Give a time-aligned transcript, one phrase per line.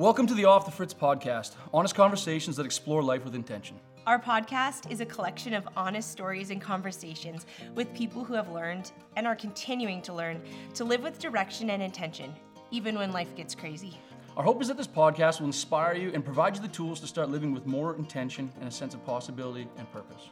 [0.00, 3.78] Welcome to the Off the Fritz podcast, honest conversations that explore life with intention.
[4.06, 7.44] Our podcast is a collection of honest stories and conversations
[7.74, 10.40] with people who have learned and are continuing to learn
[10.72, 12.32] to live with direction and intention,
[12.70, 13.98] even when life gets crazy.
[14.38, 17.06] Our hope is that this podcast will inspire you and provide you the tools to
[17.06, 20.30] start living with more intention and a sense of possibility and purpose.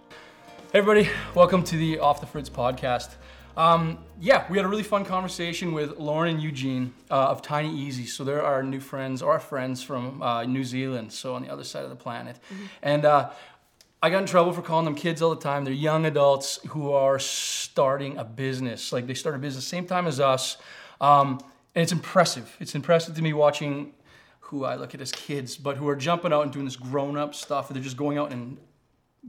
[0.72, 3.16] Hey, everybody, welcome to the Off the Fritz podcast.
[3.58, 7.76] Um, yeah, we had a really fun conversation with Laurin and Eujenne uh, of Tiny
[7.76, 8.06] Easy.
[8.06, 11.64] So they're our new friends, our friends from uh, New Zealand, so on the other
[11.64, 12.36] side of the planet.
[12.36, 12.64] Mm-hmm.
[12.82, 13.30] And uh,
[14.00, 15.64] I got in trouble for calling them kids all the time.
[15.64, 18.92] They're young adults who are starting a business.
[18.92, 20.56] Like they start a business same time as us.
[21.00, 21.40] Um,
[21.74, 22.56] and it's impressive.
[22.60, 23.92] It's impressive to me watching
[24.38, 27.18] who I look at as kids, but who are jumping out and doing this grown
[27.18, 27.70] up stuff.
[27.70, 28.56] They're just going out and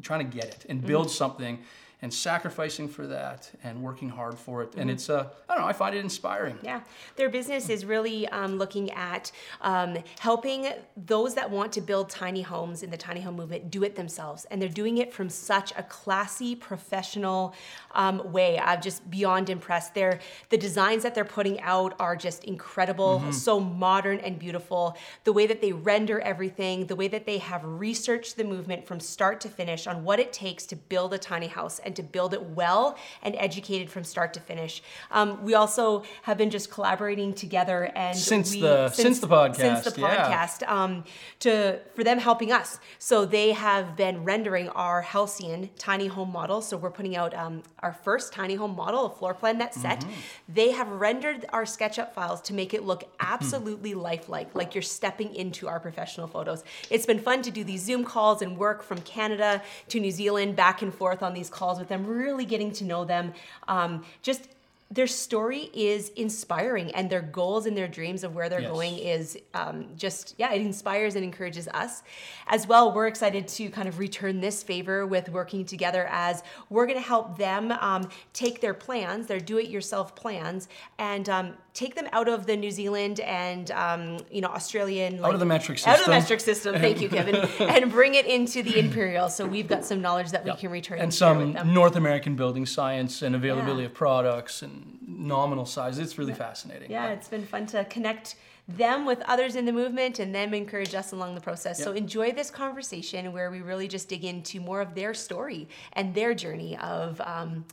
[0.04, 1.16] trying to get it and build mm-hmm.
[1.16, 1.60] something
[2.02, 4.74] and sacrificing for that and working hard for it.
[4.76, 4.92] And mm-hmm.
[4.92, 6.58] it's, uh, I don't know, I find it inspiring.
[6.64, 6.82] Yeah.
[7.18, 9.32] Their business is really um, looking at
[9.62, 13.84] um, helping those that want to build tiny homes in the tiny home movement do
[13.84, 14.46] it themselves.
[14.50, 17.54] And they're doing it from such a classy, professional
[17.92, 18.58] um, way.
[18.58, 19.94] I'm just beyond impressed.
[19.94, 23.32] They're, the designs that they're putting out are just incredible, mm-hmm.
[23.32, 24.98] so modern and beautiful.
[25.26, 29.02] The way that they render everything, the way that they have researched the movement from
[29.02, 32.36] start to finish on what it takes to build a tiny house and to build
[32.36, 34.84] it well and educated from start to finish.
[35.10, 39.28] Um, we also have been just collaborating together and since we, the since, since, the
[39.28, 40.84] podcast since the podcast yeah.
[40.84, 41.04] um,
[41.40, 42.80] to for them helping us.
[43.00, 46.62] So they have been rendering our Halcyon tiny home model.
[46.62, 50.02] So we're putting out um, our first tiny home model, a floor plan that set.
[50.02, 50.12] Mm-hmm.
[50.50, 55.34] They have rendered our SketchUp files to make it look absolutely lifelike, like you're stepping
[55.34, 56.64] into our professional photos.
[56.92, 60.56] It's been fun to do these Zoom calls and work from Canada to New Zealand
[60.56, 63.34] back and forth on these calls with them, really getting to know them.
[63.68, 64.50] Um, just
[64.92, 68.72] their story is inspiring and their goals and their dreams of where they're yes.
[68.72, 72.02] going is um, just yeah it inspires and encourages us
[72.48, 76.88] as well we're excited to kind of return this favor with working together as we're
[76.88, 80.68] going to help them um, take their plans their do-it-yourself plans
[80.98, 85.30] and um, take them out of the New Zealand and um, you know Australian like,
[85.30, 88.16] out of the metric system out of the metric system thank you Kevin and bring
[88.16, 90.60] it into the imperial so we've got some knowledge that we yep.
[90.60, 93.88] can return and some North American building science and availability yeah.
[93.88, 95.98] of products and nominal size.
[96.00, 96.38] It's really yeah.
[96.38, 96.92] fascinating.
[96.92, 98.36] Yeah, it's been fun to connect
[98.68, 101.80] them with others in the movement and them encourage us along the process.
[101.80, 101.86] Yep.
[101.86, 106.14] So enjoy this conversation where we really just dig into more of their story and
[106.14, 107.66] their journey of, um,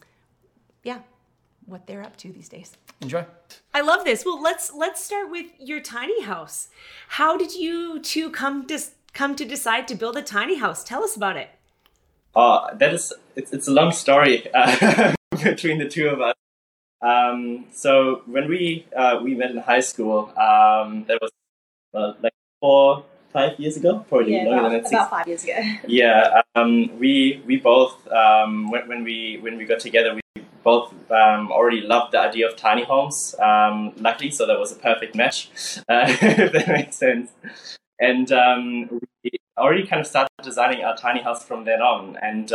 [0.82, 1.00] yeah,
[1.66, 2.76] what they're up to these days.
[3.00, 3.24] Enjoy.
[3.74, 4.24] I love this.
[4.24, 6.68] Well, let's let's start with your tiny house.
[7.08, 8.78] How did you two come to
[9.12, 10.82] come to decide to build a tiny house?
[10.82, 11.50] Tell us about it.
[12.34, 16.34] Uh, that is it's, it's a long story uh, between the two of us.
[17.02, 21.30] Um, so when we uh, we met in high school, um, that was
[21.94, 24.92] uh, like four, five years ago, probably yeah, longer about, than that.
[24.92, 25.58] About five years ago.
[25.86, 30.20] Yeah, um, we we both um, when, when we when we got together, we
[30.62, 33.34] both um, already loved the idea of tiny homes.
[33.40, 35.50] Um, luckily, so that was a perfect match,
[35.88, 37.30] uh, if that makes sense.
[38.00, 38.28] And
[39.22, 42.52] we already kind of started designing our tiny house from then on, and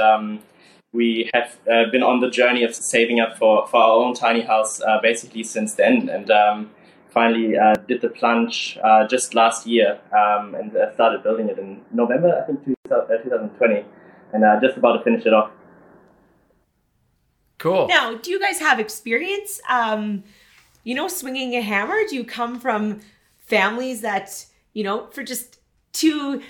[0.93, 4.41] we have uh, been on the journey of saving up for, for our own tiny
[4.41, 6.69] house uh, basically since then and um,
[7.09, 11.59] finally uh, did the plunge uh, just last year um, and uh, started building it
[11.59, 13.83] in November, I think, 2020, uh,
[14.33, 15.51] and just about to finish it off.
[17.61, 17.87] Cool.
[17.87, 20.23] Now, do you guys have experience, um,
[20.83, 21.99] you know, swinging a hammer?
[22.09, 23.01] Do you come from
[23.37, 25.59] families that, you know, for just
[25.93, 26.41] two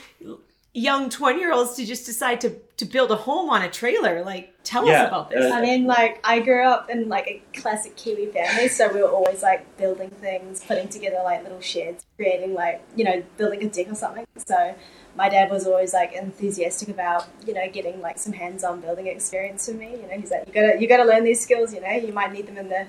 [0.73, 4.23] young 20 year olds to just decide to, to build a home on a trailer
[4.23, 5.03] like tell yeah.
[5.03, 8.69] us about this i mean like i grew up in like a classic kiwi family
[8.69, 13.03] so we were always like building things putting together like little sheds creating like you
[13.03, 14.73] know building a deck or something so
[15.17, 19.67] my dad was always like enthusiastic about you know getting like some hands-on building experience
[19.67, 21.91] for me you know he's like you gotta you gotta learn these skills you know
[21.91, 22.87] you might need them in the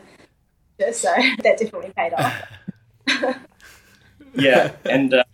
[0.79, 0.93] future.
[0.93, 1.09] so
[1.43, 2.43] that definitely paid off
[4.35, 5.25] yeah and uh,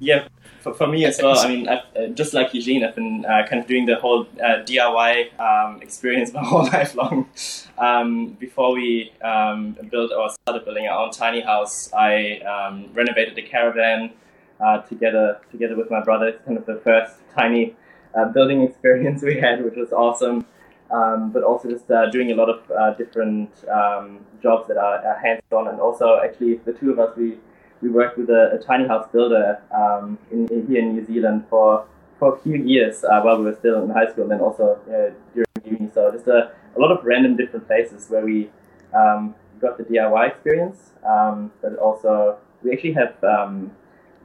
[0.00, 0.28] yeah
[0.62, 3.46] for, for me as well, I mean, I've, uh, just like Eujenne, I've been uh,
[3.48, 7.28] kind of doing the whole uh, DIY um, experience my whole life long.
[7.76, 13.34] Um, before we um, built or started building our own tiny house, I um, renovated
[13.34, 14.12] the caravan
[14.60, 16.28] uh, together together with my brother.
[16.28, 17.74] It's kind of the first tiny
[18.14, 20.46] uh, building experience we had, which was awesome.
[20.92, 25.68] Um, but also just uh, doing a lot of different um, jobs that are hands-on,
[25.68, 27.38] and also actually the two of us we
[27.82, 31.44] we worked with a, a tiny house builder um, in, in, here in New Zealand
[31.50, 31.84] for
[32.18, 34.78] for a few years uh, while we were still in high school, and then also
[34.86, 35.90] uh, during uni.
[35.92, 38.48] So just a, a lot of random different places where we
[38.94, 43.72] um, got the DIY experience, um, but also we actually have um,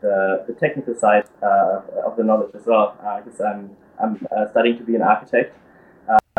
[0.02, 2.96] the, the technical side uh, of the knowledge as well,
[3.26, 5.56] because I'm I'm studying to be an architect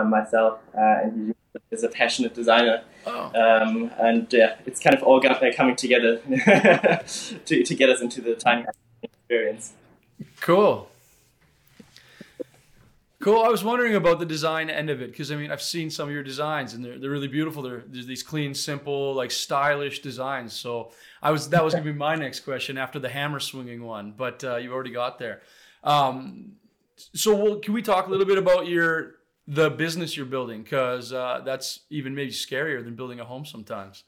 [0.05, 2.83] myself, and he is a passionate designer.
[3.07, 3.33] Oh.
[3.35, 6.19] Um, and yeah, it's kind of all coming together
[7.47, 8.67] to, to get us into the tiny
[9.03, 9.73] experience.
[10.41, 10.89] Cool.
[13.21, 13.43] Cool.
[13.43, 16.09] I was wondering about the design end of it because I mean I've seen some
[16.09, 17.63] of your designs and they're, they're really beautiful.
[17.63, 20.53] They're, there's these clean, simple, like stylish designs.
[20.53, 24.15] So I was that was gonna be my next question after the hammer swinging one,
[24.17, 25.43] but uh, you already got there.
[25.83, 26.53] Um,
[26.97, 29.17] so we'll, can we talk a little bit about your
[29.49, 34.05] the business you're building because uh, that's even maybe scarier than building a home sometimes.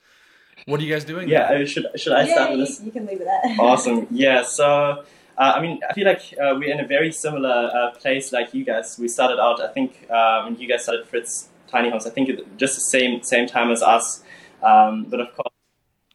[0.66, 1.28] What are you guys doing?
[1.28, 1.66] Yeah, there?
[1.66, 2.82] should should I yeah, start with you, this?
[2.82, 3.56] You can leave it that.
[3.58, 4.06] awesome.
[4.10, 4.44] Yeah.
[4.44, 5.04] So.
[5.38, 8.52] Uh, I mean, I feel like uh, we're in a very similar uh, place like
[8.52, 8.98] you guys.
[9.00, 12.28] We started out, I think, uh, when you guys started Fritz Tiny Homes, I think
[12.58, 14.22] just the same same time as us.
[14.62, 15.54] Um, but of course,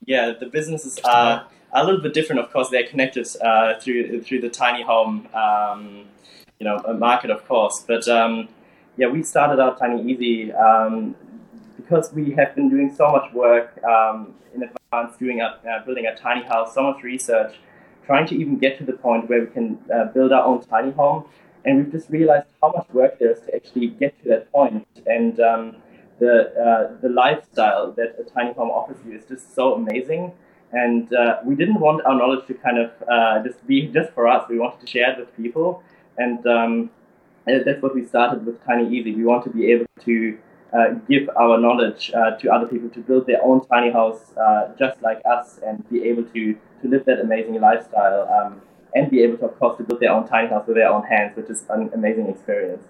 [0.05, 2.39] yeah, the businesses are a little bit different.
[2.39, 6.05] Of course, they're connected uh, through through the tiny home, um,
[6.59, 7.83] you know, market, of course.
[7.87, 8.47] But um,
[8.97, 11.15] yeah, we started out Tiny Easy um,
[11.75, 16.05] because we have been doing so much work um, in advance, doing a, uh, building
[16.05, 17.55] a tiny house, so much research,
[18.05, 20.91] trying to even get to the point where we can uh, build our own tiny
[20.91, 21.25] home.
[21.65, 24.87] And we've just realized how much work there is to actually get to that point.
[25.05, 25.75] And um,
[26.19, 30.31] the uh, the lifestyle that a tiny home offers you is just so amazing.
[30.71, 34.27] And uh, we didn't want our knowledge to kind of uh, just be just for
[34.27, 34.47] us.
[34.49, 35.83] We wanted to share it with people.
[36.17, 36.89] And um,
[37.47, 39.13] and that's what we started with Tiny Easy.
[39.13, 40.37] We want to be able to
[40.73, 44.69] uh, give our knowledge uh, to other people to build their own tiny house uh,
[44.77, 48.61] just like us and be able to, to live that amazing lifestyle um,
[48.95, 51.03] and be able to, of course, to build their own tiny house with their own
[51.03, 52.83] hands, which is an amazing experience.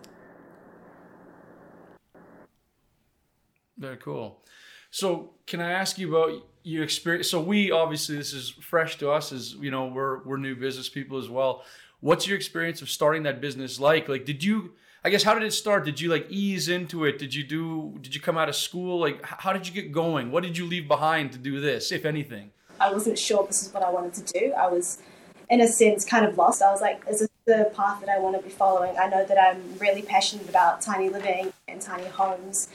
[3.77, 4.41] Very cool.
[4.89, 7.29] So, can I ask you about your experience?
[7.29, 10.87] So, we obviously this is fresh to us, as you know, we're we're new business
[10.87, 11.65] people as well
[12.05, 14.07] what's your experience of starting that business like?
[14.07, 14.73] Like, did you?
[15.03, 15.85] I guess how did it start?
[15.85, 17.17] Did you like ease into it?
[17.17, 17.97] Did you do?
[18.01, 18.99] Did you come out of school?
[18.99, 20.31] Like, how did you get going?
[20.31, 22.51] What did you leave behind to do this, if anything?
[22.79, 24.51] I wasn't sure this is what I wanted to do.
[24.53, 24.99] I was,
[25.49, 26.61] in a sense, kind of lost.
[26.61, 28.95] I was like, is this the path that I want to be following?
[28.97, 32.67] I know that I'm really passionate about tiny living and tiny homes,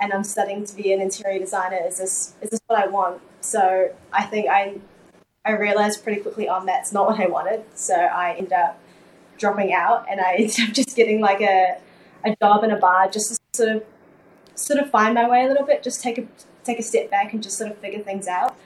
[0.00, 1.80] and I'm studying to be an interior designer.
[1.86, 3.20] Is this is this what I want?
[3.40, 4.78] So I think I
[5.46, 7.64] I realized pretty quickly on that's not what I wanted.
[7.74, 8.78] So I ended up
[9.38, 11.78] dropping out and I ended up just getting like a,
[12.24, 13.84] a job in a bar just to sort of
[14.54, 16.26] sort of find my way a little bit, just take a
[16.64, 18.56] take a step back and just sort of figure things out.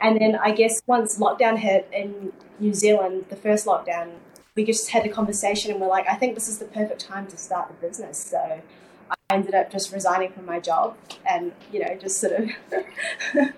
[0.00, 4.10] And then I guess once lockdown hit in New Zealand, the first lockdown,
[4.56, 7.26] we just had a conversation and we're like, I think this is the perfect time
[7.28, 8.18] to start the business.
[8.18, 8.60] So
[9.10, 10.96] I ended up just resigning from my job
[11.28, 12.50] and, you know, just sort of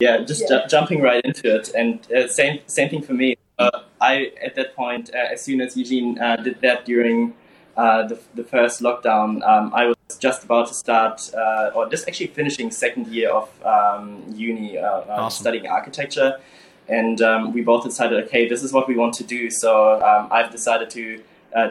[0.00, 0.62] yeah, just yeah.
[0.62, 3.36] Ju- jumping right into it, and uh, same same thing for me.
[3.58, 7.34] Uh, I at that point, uh, as soon as Eujenne uh, did that during
[7.76, 12.08] uh, the the first lockdown, um, I was just about to start, uh, or just
[12.08, 15.30] actually finishing second year of um, uni, awesome.
[15.30, 16.40] studying architecture,
[16.88, 19.48] and um, we both decided, okay, this is what we want to do.
[19.50, 21.22] So um, I've decided to.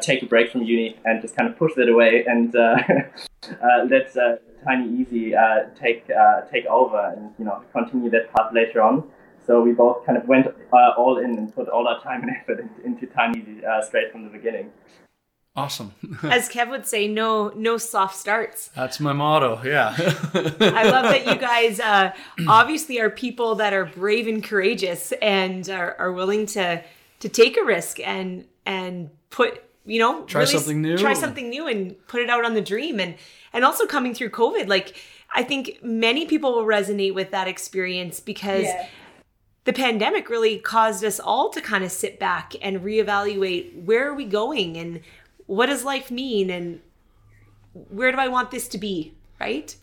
[0.10, 2.54] take a break from uni and just kind of push that away and
[3.94, 4.06] let
[4.64, 9.04] Tiny Easy uh, take uh, take over and you know continue that path later on.
[9.46, 12.32] So we both kind of went uh, all in and put all our time and
[12.42, 14.72] effort into Tiny Easy uh, straight from the beginning.
[15.56, 15.94] Awesome.
[16.24, 18.70] As Kev would say, no no soft starts.
[18.76, 19.62] That's my motto.
[19.64, 19.94] Yeah.
[19.98, 22.12] I love that you guys uh,
[22.48, 26.84] obviously are people that are brave and courageous and are, are willing to
[27.20, 31.50] to take a risk and and put you know try really something new try something
[31.50, 33.16] new and put it out on the dream and
[33.52, 34.96] and also coming through covid like
[35.34, 38.88] i think many people will resonate with that experience because yeah.
[39.66, 44.14] the pandemic really caused us all to kind of sit back and reevaluate where are
[44.14, 45.02] we going and
[45.46, 46.80] what does life mean and
[47.90, 49.76] where do i want this to be right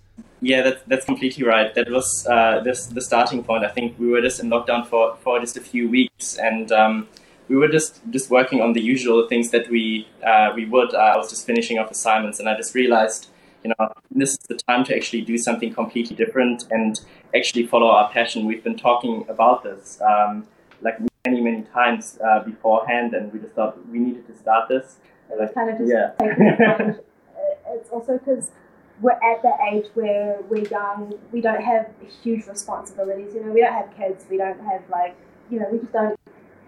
[0.43, 1.75] yeah, that's, that's completely right.
[1.75, 3.65] That was uh, this the starting point.
[3.65, 7.09] I think we were just in lockdown for, for just a few weeks, and um,
[7.51, 10.95] we were just just working on the usual things that we uh, we would.
[10.95, 13.29] Uh, I was just finishing off assignments, and I just realized,
[13.65, 17.01] you know, this is the time to actually do something completely different and
[17.35, 18.47] actually follow our passion.
[18.47, 20.47] We've been talking about this um,
[20.81, 24.99] like many many times uh, beforehand, and we just thought we needed to start this.
[25.37, 26.13] Like, kind of just yeah.
[27.75, 28.53] it's also because
[29.01, 31.91] we're at the age where we're young, we don't have
[32.23, 33.35] huge responsibilities.
[33.35, 35.17] You know, we don't have kids, we don't have like,
[35.51, 36.20] you know, we just don't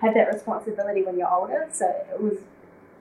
[0.02, 1.68] have that responsibility when you're older.
[1.72, 2.38] So it was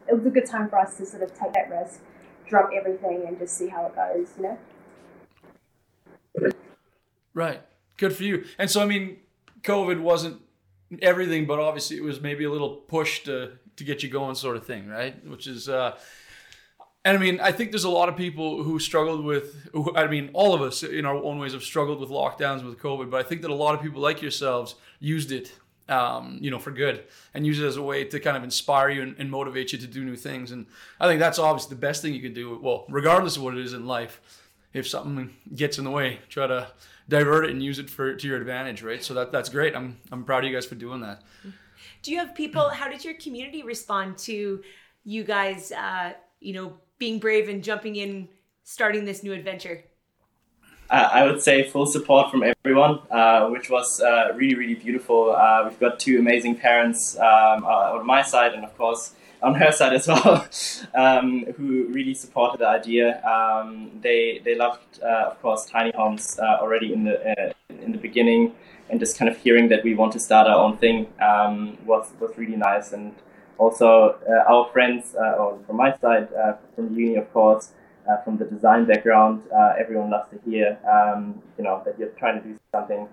[0.08, 2.00] it was a good time for us to sort of take that risk,
[2.48, 4.30] drop everything, and just see how it goes.
[4.38, 4.44] You
[6.44, 6.52] know.
[7.34, 7.62] Right.
[7.98, 8.46] Good for you.
[8.58, 9.18] And so I mean,
[9.64, 10.42] COVID wasn't
[11.02, 14.58] everything, but obviously it was maybe a little push to to get you going, sort
[14.58, 15.26] of thing, right?
[15.28, 15.68] Which is.
[15.68, 15.98] Uh,
[17.04, 20.06] and I mean, I think there's a lot of people who struggled with, who, I
[20.06, 23.20] mean, all of us in our own ways have struggled with lockdowns with COVID, but
[23.20, 25.52] I think that a lot of people like yourselves used it,
[25.92, 28.90] um, you know, for good and use it as a way to kind of inspire
[28.90, 30.52] you and, and, motivate you to do new things.
[30.52, 30.66] And
[31.00, 32.58] I think that's obviously the best thing you can do.
[32.62, 34.22] Well, regardless of what it is in life,
[34.74, 36.72] if something gets in the way, try to
[37.10, 39.04] divert it and use it for to your advantage, right?
[39.04, 39.76] So that that's great.
[39.76, 41.22] I'm I'm proud of you guys for doing that.
[42.02, 42.70] Do you have people?
[42.70, 44.64] How did your community respond to
[45.04, 45.74] you guys?
[45.74, 48.30] Uh, you know being brave and jumping in,
[48.64, 49.84] starting this new adventure?
[50.92, 55.34] Uh, I would say full support from everyone, uh, which was uh, really, really beautiful.
[55.34, 59.56] Uh, we've got two amazing parents um, uh, on my side, and of course on
[59.56, 60.46] her side as well,
[60.94, 63.24] um, who really supported the idea.
[63.24, 68.54] Um, they they loved, uh, of course, tiny homes already in the in the beginning,
[68.90, 72.12] and just kind of hearing that we want to start our own thing um, was
[72.20, 73.16] was really nice and
[73.58, 76.28] also our friends, or from my side,
[76.76, 77.72] from uni, of course,
[78.24, 79.44] from the design background,
[79.80, 83.08] everyone loves to hear, um, you know, that you're trying to do something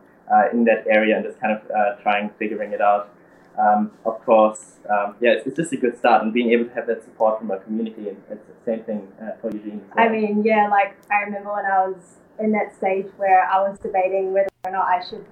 [0.52, 3.10] in that area and just kind of trying figuring it out.
[3.58, 6.74] Um, of course, um, yeah, it's, it's, just a good start, and being able to
[6.74, 9.80] have that support from our community, and it's the same thing uh, for Eujenne.
[9.96, 10.06] Well.
[10.06, 13.76] I mean, yeah, like I remember when I was in that stage where I was
[13.80, 15.26] debating whether or not I should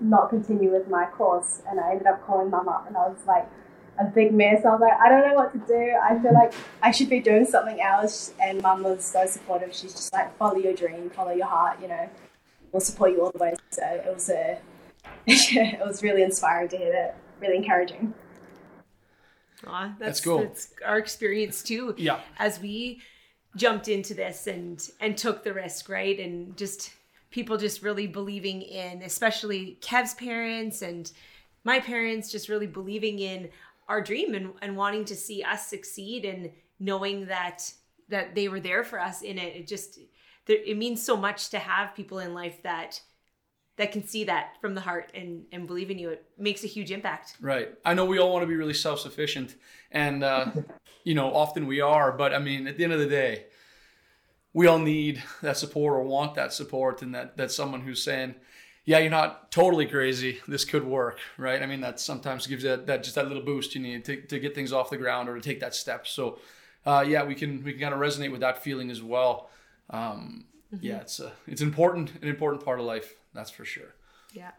[0.00, 3.24] not continue with my course, and I ended up calling mum up, and I was
[3.28, 3.48] like,
[3.98, 4.64] a big mess.
[4.64, 5.94] I was like, I don't know what to do.
[6.02, 8.32] I feel like I should be doing something else.
[8.40, 9.74] And mum was so supportive.
[9.74, 11.78] She's just like, follow your dream, follow your heart.
[11.80, 12.08] You know,
[12.72, 13.54] we'll support you all the way.
[13.70, 14.58] So it was uh, a,
[15.26, 17.16] it was really inspiring to hear that.
[17.40, 18.14] Really encouraging.
[19.66, 20.38] Aw, that's, that's cool.
[20.38, 21.94] That's our experience too.
[21.98, 22.20] Yeah.
[22.38, 23.02] As we
[23.56, 26.18] jumped into this and and took the risk, right?
[26.18, 26.92] And just
[27.30, 31.10] people just really believing in, especially Kev's parents and
[31.64, 33.48] my parents just really believing in
[33.88, 37.72] our dream and, and wanting to see us succeed and knowing that
[38.08, 39.98] that they were there for us in it it just
[40.48, 43.00] it means so much to have people in life that
[43.76, 46.10] that can see that from the heart and and believe in you.
[46.10, 47.36] It makes a huge impact.
[47.40, 47.70] Right.
[47.84, 49.54] I know we all want to be really self-sufficient
[49.90, 50.50] and uh
[51.04, 53.46] you know often we are but i mean at the end of the day
[54.52, 58.34] we all need that support or want that support and that that someone who's saying
[58.84, 60.40] yeah, you're not totally crazy.
[60.48, 61.62] This could work, right?
[61.62, 64.40] I mean, that sometimes gives that, that just that little boost you need to, to
[64.40, 66.06] get things off the ground or to take that step.
[66.06, 66.38] So,
[66.84, 69.50] uh, yeah, we can we can kind of resonate with that feeling as well.
[69.90, 70.84] Um, mm-hmm.
[70.84, 73.14] Yeah, it's a, it's important an important part of life.
[73.34, 73.94] That's for sure.
[74.32, 74.50] Yeah.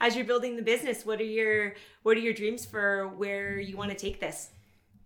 [0.00, 1.74] As you're building the business, what are your
[2.04, 4.50] what are your dreams for where you want to take this?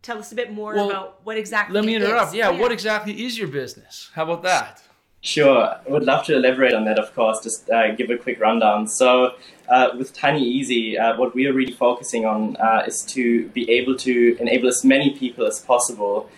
[0.02, 1.74] Tell us a bit more well, about what exactly.
[1.74, 2.34] Let me interrupt.
[2.34, 4.10] Yeah, yeah, what exactly is your business?
[4.12, 4.82] How about that?
[5.20, 8.40] Sure, I would love to elaborate on that, of course, just uh, give a quick
[8.40, 8.86] rundown.
[8.86, 9.34] So,
[9.68, 13.68] uh, with Tiny Easy, uh, what we are really focusing on uh, is to be
[13.68, 16.30] able to enable as many people as possible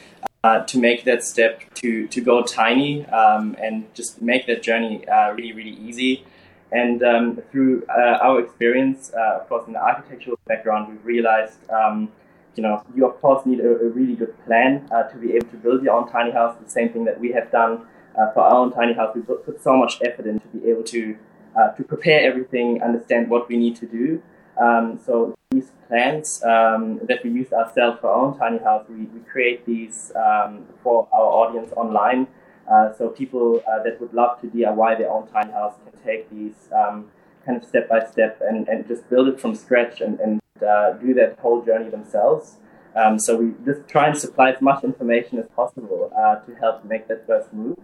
[0.44, 5.06] uh, to make that step to, to go tiny um, and just make that journey
[5.08, 6.24] uh, really, really easy.
[6.72, 12.10] And um, through our experience, of course, in the architectural background, we've realized um,
[12.56, 15.56] you know, you of course need a, a really good plan to be able to
[15.56, 17.86] build your own tiny house, the same thing that we have done
[18.18, 20.82] uh, for our own tiny house, we put, so much effort in to be able
[20.84, 21.16] to
[21.56, 24.22] uh, to prepare everything, understand what we need to do.
[24.60, 29.06] Um, so these plans um, that we use ourselves for our own tiny house, we,
[29.06, 32.28] we create these um, for our audience online.
[32.70, 36.30] Uh, so people uh, that would love to DIY their own tiny house can take
[36.30, 37.10] these um,
[37.44, 40.92] kind of step by step and, and just build it from scratch and, and uh,
[40.92, 42.56] do that whole journey themselves.
[42.94, 46.84] Um, so we just try and supply as much information as possible uh, to help
[46.84, 47.78] make that first move.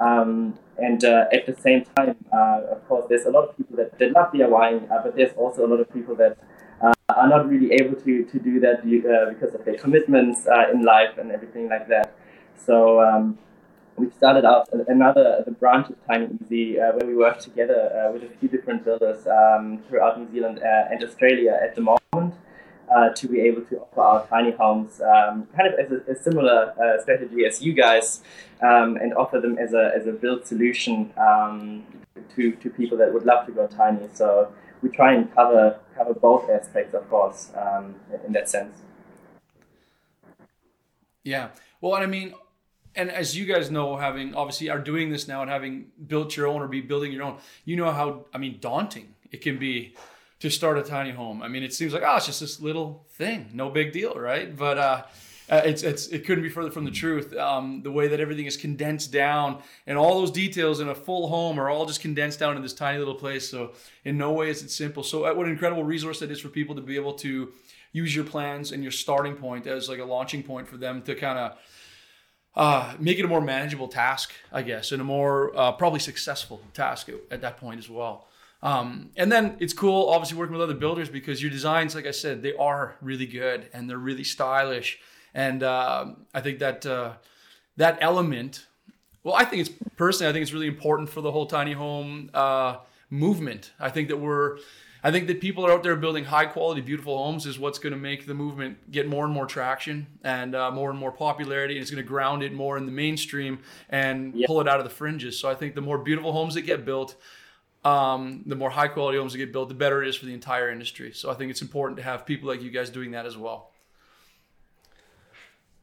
[0.00, 3.76] Um, and uh, at the same time, uh, of course, there's a lot of people
[3.76, 6.38] that, that love DIYing, uh, but there's also a lot of people that
[6.82, 10.72] uh, are not really able to, to do that uh, because of their commitments uh,
[10.72, 12.14] in life and everything like that.
[12.56, 13.38] So um,
[13.96, 18.28] we've started out another the branch of Tiny Easy where we work together with a
[18.38, 22.34] few different builders um, throughout New Zealand and Australia at the moment
[22.94, 26.22] uh, to be able to offer our tiny homes um, kind of as a, a
[26.22, 28.22] similar uh, strategy as you guys
[28.62, 31.84] um, and offer them as a, as a built solution um,
[32.34, 34.08] to, to people that would love to go tiny.
[34.12, 37.94] So we try and cover, cover both aspects, of course, um,
[38.26, 38.76] in that sense.
[41.22, 41.50] Yeah.
[41.80, 42.34] Well, and I mean,
[42.94, 46.48] and as you guys know, having obviously are doing this now and having built your
[46.48, 49.94] own or be building your own, you know how I mean daunting it can be
[50.40, 51.42] to start a tiny home?
[51.42, 54.54] I mean, it seems like oh, it's just this little thing, no big deal, right?
[54.56, 55.02] But uh,
[55.50, 57.36] uh, it's, it's it couldn't be further from the truth.
[57.36, 61.28] Um, the way that everything is condensed down, and all those details in a full
[61.28, 63.48] home are all just condensed down in this tiny little place.
[63.48, 63.72] So
[64.04, 65.02] in no way is it simple.
[65.02, 67.52] So uh, what an incredible resource that is for people to be able to
[67.92, 71.14] use your plans and your starting point as like a launching point for them to
[71.16, 71.58] kind of
[72.54, 76.60] uh, make it a more manageable task, I guess, and a more uh, probably successful
[76.74, 78.28] task at, at, that point as well.
[78.62, 82.10] Um, and then it's cool, obviously, working with other builders because your designs, like I
[82.10, 84.98] said, they are really good and they're really stylish.
[85.34, 87.14] And uh, I think that uh,
[87.76, 88.66] that element,
[89.24, 92.30] well, I think it's personally, I think it's really important for the whole tiny home
[92.34, 93.72] uh, movement.
[93.80, 94.58] I think that we're
[95.02, 97.92] I think that people are out there building high quality, beautiful homes is what's going
[97.92, 101.74] to make the movement get more and more traction and uh, more and more popularity.
[101.74, 104.46] And it's going to ground it more in the mainstream and yep.
[104.46, 105.38] pull it out of the fringes.
[105.38, 107.16] So I think the more beautiful homes that get built,
[107.84, 110.34] um, the more high quality homes that get built, the better it is for the
[110.34, 111.12] entire industry.
[111.12, 113.70] So I think it's important to have people like you guys doing that as well.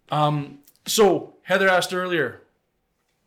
[0.09, 2.43] Um, so Heather asked earlier,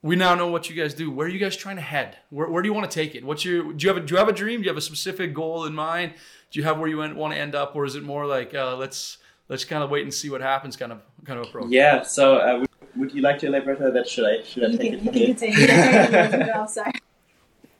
[0.02, 1.10] we now know what you guys do.
[1.10, 2.16] Where are you guys trying to head?
[2.30, 3.24] Where, where do you want to take it?
[3.24, 4.60] What's your do you have a do you have a dream?
[4.60, 6.14] Do you have a specific goal in mind?
[6.50, 8.76] Do you have where you want to end up, or is it more like uh,
[8.76, 11.70] let's let's kind of wait and see what happens, kind of kind of approach?
[11.70, 12.02] Yeah.
[12.02, 14.08] So uh, would, would, you like to elaborate on that?
[14.08, 15.14] Should I should I you take can, it?
[15.14, 17.00] You can continue.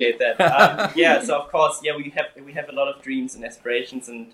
[0.01, 0.35] Sorry.
[0.39, 0.41] that.
[0.41, 1.23] Um, yeah.
[1.23, 4.33] So of course, yeah, we have we have a lot of dreams and aspirations and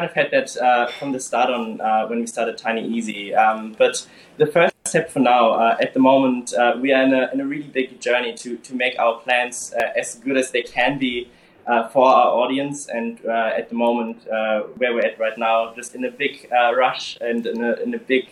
[0.00, 3.34] kind of had that uh, from the start on uh, when we started Tiny Easy.
[3.34, 4.06] Um, but
[4.38, 7.40] the first step for now, uh, at the moment, uh, we are in a, in
[7.40, 10.98] a, really big journey to, to make our plans uh, as good as they can
[10.98, 11.30] be
[11.66, 12.88] uh, for our audience.
[12.88, 17.46] And at the moment, where we're at right now, just in a big rush and
[17.46, 18.28] in a, in a big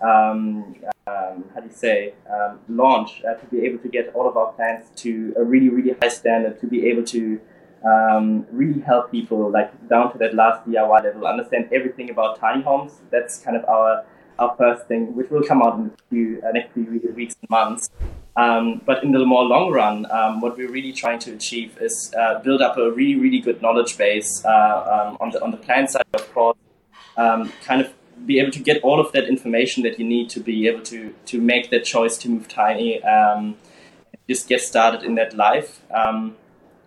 [0.00, 0.76] um,
[1.08, 4.36] um, how do you say, um, launch uh, to be able to get all of
[4.36, 7.40] our plans to a really, really high standard, to be able to
[7.84, 12.62] um, really help people like down to that last DIY level, understand everything about tiny
[12.62, 12.92] homes.
[13.10, 14.04] That's kind of our
[14.38, 16.84] our first thing, which will come out in the uh, next few
[17.14, 17.90] weeks and months.
[18.36, 22.14] Um, but in the more long run, um, what we're really trying to achieve is
[22.16, 24.48] uh, build up a really, really good knowledge base uh,
[25.08, 26.56] um, on the on the plan side, of course.
[27.16, 27.92] Um, kind of
[28.28, 31.14] be able to get all of that information that you need to be able to
[31.30, 33.02] to make that choice to move tiny.
[33.02, 33.56] Um,
[34.28, 35.80] just get started in that life.
[36.00, 36.36] Um,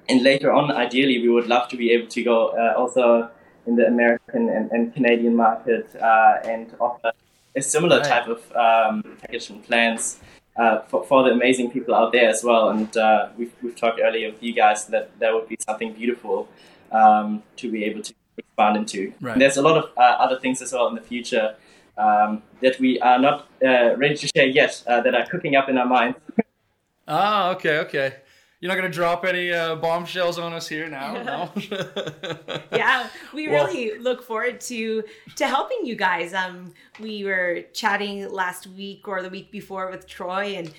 [0.08, 3.30] and later on, ideally, we would love to be able to go uh, also
[3.65, 7.12] in the American and, and Canadian market uh, and offer
[7.56, 8.06] a similar right.
[8.13, 10.19] type of um, package and plans
[10.56, 12.69] uh, for, for the amazing people out there as well.
[12.69, 16.47] And uh, we've, we've talked earlier with you guys that that would be something beautiful
[16.91, 19.13] um, to be able to expand into.
[19.21, 19.39] Right.
[19.39, 21.56] there's a lot of uh, other things as well in the future
[21.97, 25.77] um, that we are not uh, ready to share yet that are cooking up in
[25.77, 26.17] our minds.
[27.08, 28.15] ah, okay, okay.
[28.62, 31.51] You're not going to drop any uh, bombshells on us here now, no?
[32.71, 35.04] yeah, we well, really look forward to
[35.36, 36.32] to helping you guys.
[36.36, 40.71] Um, we were chatting last week or the week before with Troy, and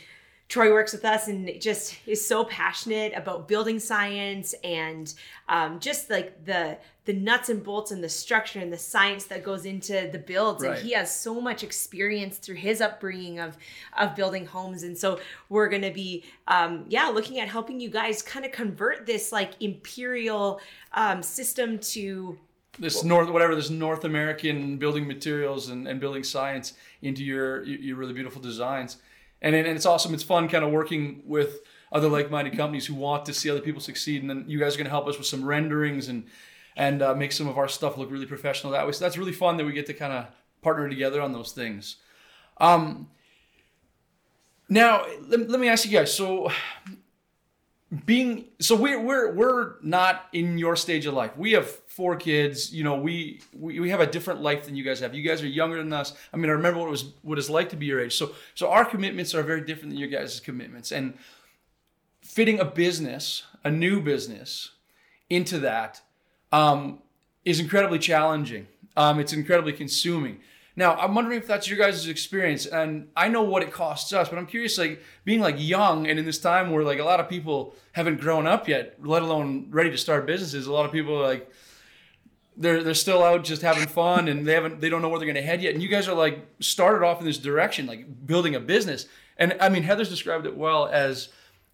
[0.48, 5.12] Troy works with us and just is so passionate about building science and
[5.48, 9.42] um, just like the the nuts and bolts and the structure and the science that
[9.42, 10.64] goes into the builds.
[10.64, 10.76] Right.
[10.76, 13.56] And he has so much experience through his upbringing of
[13.98, 14.82] of building homes.
[14.82, 18.52] And so we're going to be, um, yeah, looking at helping you guys kind of
[18.52, 20.60] convert this like imperial
[20.92, 22.38] um, system to
[22.78, 27.98] this north whatever this north american building materials and, and building science into your your
[27.98, 28.96] really beautiful designs
[29.42, 30.14] and and it's awesome.
[30.14, 31.60] It's fun, kind of working with
[31.90, 34.22] other like-minded companies who want to see other people succeed.
[34.22, 36.24] And then you guys are going to help us with some renderings and
[36.76, 38.92] and uh, make some of our stuff look really professional that way.
[38.92, 40.26] So that's really fun that we get to kind of
[40.62, 41.96] partner together on those things.
[42.58, 43.08] Um,
[44.68, 46.14] now, let, let me ask you guys.
[46.14, 46.50] So,
[48.06, 51.36] being so we're we're we're not in your stage of life.
[51.36, 52.72] We have four kids.
[52.72, 55.14] You know, we, we we have a different life than you guys have.
[55.14, 56.14] You guys are younger than us.
[56.32, 58.16] I mean, I remember what it was what it's like to be your age.
[58.16, 60.90] So so our commitments are very different than your guys' commitments.
[60.90, 61.18] And
[62.22, 64.70] fitting a business, a new business,
[65.28, 66.00] into that
[66.52, 67.00] um,
[67.44, 68.68] is incredibly challenging.
[68.96, 70.40] Um, it's incredibly consuming.
[70.74, 74.28] Now, I'm wondering if that's your guys' experience, and I know what it costs us,
[74.28, 77.20] but I'm curious, like being like young and in this time where like a lot
[77.20, 80.66] of people haven't grown up yet, let alone ready to start businesses.
[80.66, 81.50] A lot of people are like
[82.56, 85.26] they're they're still out just having fun, and they haven't they don't know where they're
[85.26, 85.74] going to head yet.
[85.74, 89.06] And you guys are like started off in this direction, like building a business.
[89.36, 91.28] And I mean, Heather's described it well as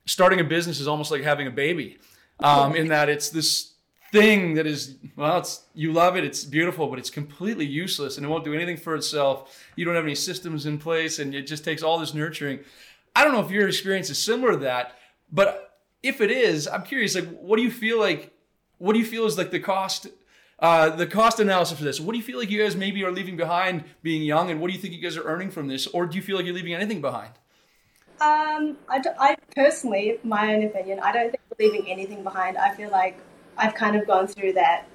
[0.07, 1.99] starting a business is almost like having a baby,
[2.41, 3.75] um, in that it's this
[4.11, 8.25] thing that is well it's you love it it's beautiful but it's completely useless and
[8.25, 11.43] it won't do anything for itself you don't have any systems in place and it
[11.43, 12.59] just takes all this nurturing
[13.15, 14.97] i don't know if your experience is similar to that
[15.31, 18.33] but if it is i'm curious like what do you feel like
[18.79, 20.07] what do you feel is like the cost?
[20.61, 22.01] Uh, the cost analysis for this.
[22.01, 24.69] What do you feel like you guys maybe are leaving behind being young, and what
[24.69, 26.55] do you think you guys are earning from this, or do you feel like you're
[26.55, 27.31] leaving anything behind?
[28.21, 32.57] Um, I, I personally, my own opinion, I don't think we're leaving anything behind.
[32.57, 33.21] I feel like
[33.59, 34.89] I've kind of gone through that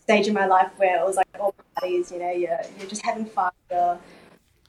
[0.00, 3.04] stage in my life where it was like all parties, you know, you're, you're just
[3.04, 3.50] having fun.
[3.70, 3.98] You're,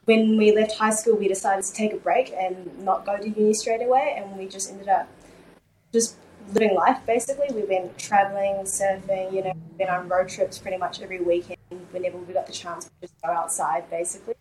[0.04, 3.28] when we left high school, we decided to take a break and not go to
[3.28, 5.08] uni straight away, and we just ended up
[5.92, 6.16] just
[6.52, 7.46] living life basically.
[7.54, 11.58] We went traveling, surfing, you know, been on road trips pretty much every weekend
[11.92, 14.34] whenever we got the chance to just go outside basically.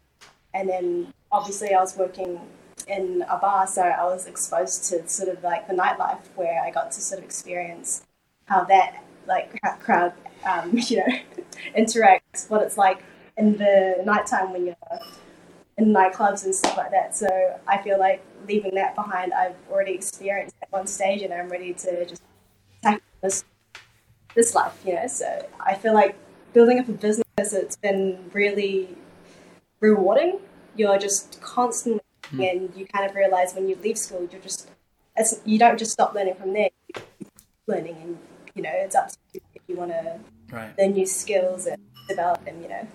[0.53, 2.41] And then obviously I was working
[2.87, 6.71] in a bar, so I was exposed to sort of like the nightlife where I
[6.71, 8.03] got to sort of experience
[8.51, 10.13] how that like crowd,
[10.45, 11.13] um, you know,
[11.77, 13.01] interacts, what it's like
[13.37, 14.75] in the nighttime when you're
[15.77, 17.15] in nightclubs and stuff like that.
[17.15, 17.27] So
[17.65, 21.73] I feel like leaving that behind, I've already experienced at one stage, and I'm ready
[21.73, 22.21] to just
[22.83, 23.45] tackle this
[24.35, 25.07] this life, you know.
[25.07, 26.15] So I feel like
[26.53, 28.89] building up a business, it's been really
[29.79, 30.39] rewarding.
[30.75, 32.01] You're just constantly,
[32.33, 32.51] mm.
[32.51, 34.69] and you kind of realize when you leave school, you're just
[35.15, 36.69] it's, you don't just stop learning from there.
[37.67, 38.17] learning, and
[38.55, 40.19] you know, it's up to you if you want to
[40.51, 40.77] right.
[40.77, 42.61] learn new skills and develop them.
[42.61, 42.87] You know.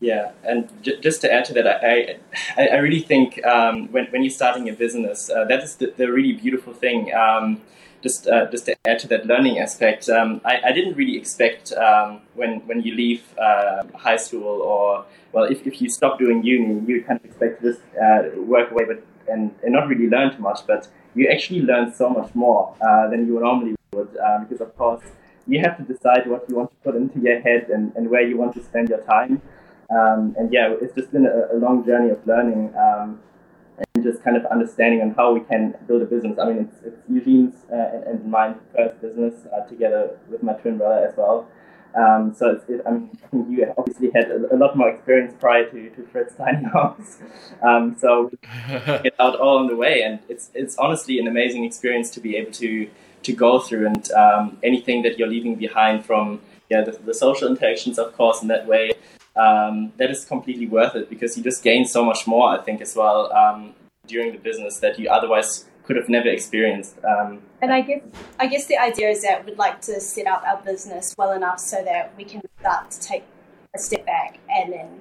[0.00, 2.18] Yeah, and j- just to add to that, I
[2.56, 5.92] I, I really think um, when when you're starting a business, uh, that is the,
[5.96, 7.14] the, really beautiful thing.
[7.14, 7.62] Um,
[8.02, 11.72] just uh, just to add to that learning aspect, um, I, I didn't really expect
[11.72, 16.44] um, when when you leave uh, high school or well, if, if you stop doing
[16.44, 20.08] uni, you kind of expect to just uh, work away, but and, and not really
[20.08, 20.60] learn too much.
[20.66, 25.02] But you actually learn so much more uh, than you normally uh, because of course
[25.46, 28.22] you have to decide what you want to put into your head and, and where
[28.22, 29.42] you want to spend your time.
[29.90, 33.20] Um, and yeah, it's just been a, a long journey of learning um,
[33.94, 36.38] and just kind of understanding on how we can build a business.
[36.38, 40.54] I mean, it's, it's Eujenne's uh, and, and mine first business uh, together with my
[40.54, 41.46] twin brother as well.
[41.96, 45.70] Um, so it's, it, I mean, you obviously had a, a, lot more experience prior
[45.70, 47.18] to, to Fritz Tiny House.
[47.62, 48.30] Um, so
[49.02, 52.36] get out all on the way, and it's it's honestly an amazing experience to be
[52.36, 52.90] able to
[53.24, 57.48] to go through, and um, anything that you're leaving behind from yeah the, the social
[57.48, 58.92] interactions, of course, in that way
[59.36, 62.80] um, that is completely worth it because you just gain so much more, I think,
[62.80, 63.74] as well um,
[64.06, 66.96] during the business that you otherwise could have never experienced.
[67.04, 68.02] Um, and I guess
[68.38, 71.58] I guess the idea is that we'd like to set up our business well enough
[71.58, 73.24] so that we can start to take
[73.74, 75.00] a step back and then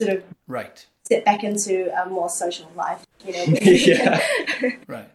[0.00, 3.06] sort of right step back into a more social life.
[3.24, 4.20] You know, yeah,
[4.86, 5.10] right.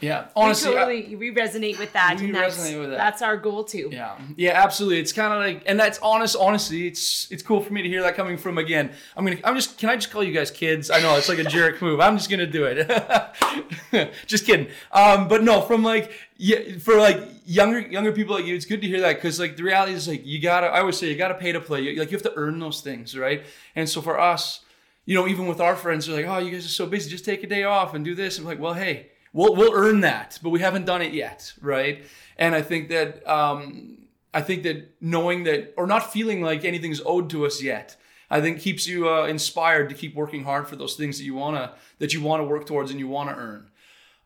[0.00, 2.18] Yeah, honestly, we totally we resonate with that.
[2.20, 2.98] We resonate with that.
[2.98, 3.88] That's our goal too.
[3.92, 5.00] Yeah, yeah, absolutely.
[5.00, 6.36] It's kind of like, and that's honest.
[6.38, 8.92] Honestly, it's it's cool for me to hear that coming from again.
[9.16, 10.90] I'm gonna, I'm just, can I just call you guys kids?
[10.90, 12.00] I know it's like a jerk move.
[12.00, 14.12] I'm just gonna do it.
[14.26, 14.68] just kidding.
[14.92, 18.80] Um, but no, from like, yeah, for like younger younger people like you, it's good
[18.82, 20.66] to hear that because like the reality is like you gotta.
[20.68, 21.80] I always say you gotta pay to play.
[21.80, 23.42] You, like you have to earn those things, right?
[23.74, 24.60] And so for us,
[25.06, 27.10] you know, even with our friends, they're like, oh, you guys are so busy.
[27.10, 28.38] Just take a day off and do this.
[28.38, 32.04] I'm like, well, hey we'll we'll earn that, but we haven't done it yet, right?
[32.36, 33.98] And I think that um,
[34.32, 37.96] I think that knowing that or not feeling like anything's owed to us yet,
[38.30, 41.34] I think keeps you uh, inspired to keep working hard for those things that you
[41.34, 43.70] wanna that you wanna work towards and you wanna earn.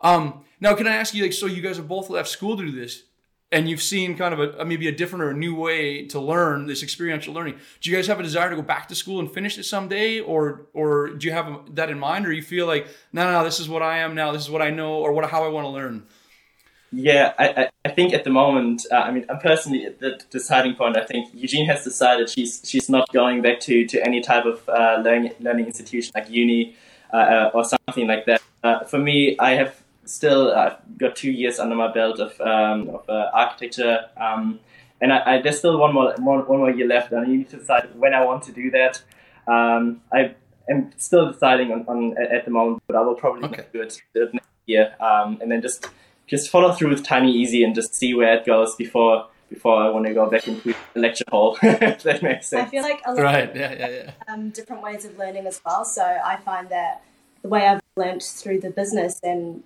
[0.01, 2.65] Um, now, can I ask you, like, so you guys have both left school to
[2.65, 3.05] do this?
[3.53, 6.67] And you've seen kind of a, maybe a different or a new way to learn
[6.67, 7.57] this experiential learning.
[7.83, 10.21] Do you guys have a desire to go back to school and finish it someday?
[10.21, 12.27] Or or do you have that in mind?
[12.27, 14.33] Or you feel like no no, no this is what i am now.
[14.33, 16.07] This is what i know or what how i want to learn?
[16.93, 20.75] Yeah i, I think at the moment uh, i mean i'm personally at the deciding
[20.75, 24.45] point i think Eujenne has decided she's she's not going back to to any type
[24.45, 26.77] of uh, learning learning institution like uni
[27.12, 28.43] uh, uh or something like that.
[28.62, 32.88] Uh, for me i have still I've got two years under my belt of um,
[32.91, 34.61] of uh, architecture, um,
[35.01, 37.49] and I, I, there's still one more, more one more year left, and I need
[37.51, 39.03] to decide when I want to do that.
[39.47, 40.35] Um, I
[40.69, 43.67] am still deciding on, on, at the moment, but I will probably okay.
[43.73, 45.88] do it, next year, um, and then just
[46.27, 49.91] just follow through with Tiny Easy and just see where it goes before before I
[49.91, 51.59] want to go back into the lecture hall.
[51.62, 52.69] if that makes sense.
[52.69, 53.51] I feel like a lot right.
[53.51, 54.11] of yeah, yeah, yeah.
[54.33, 55.85] Um, different ways of learning as well.
[55.85, 57.03] So I find that
[57.43, 59.62] the way I've learned through the business and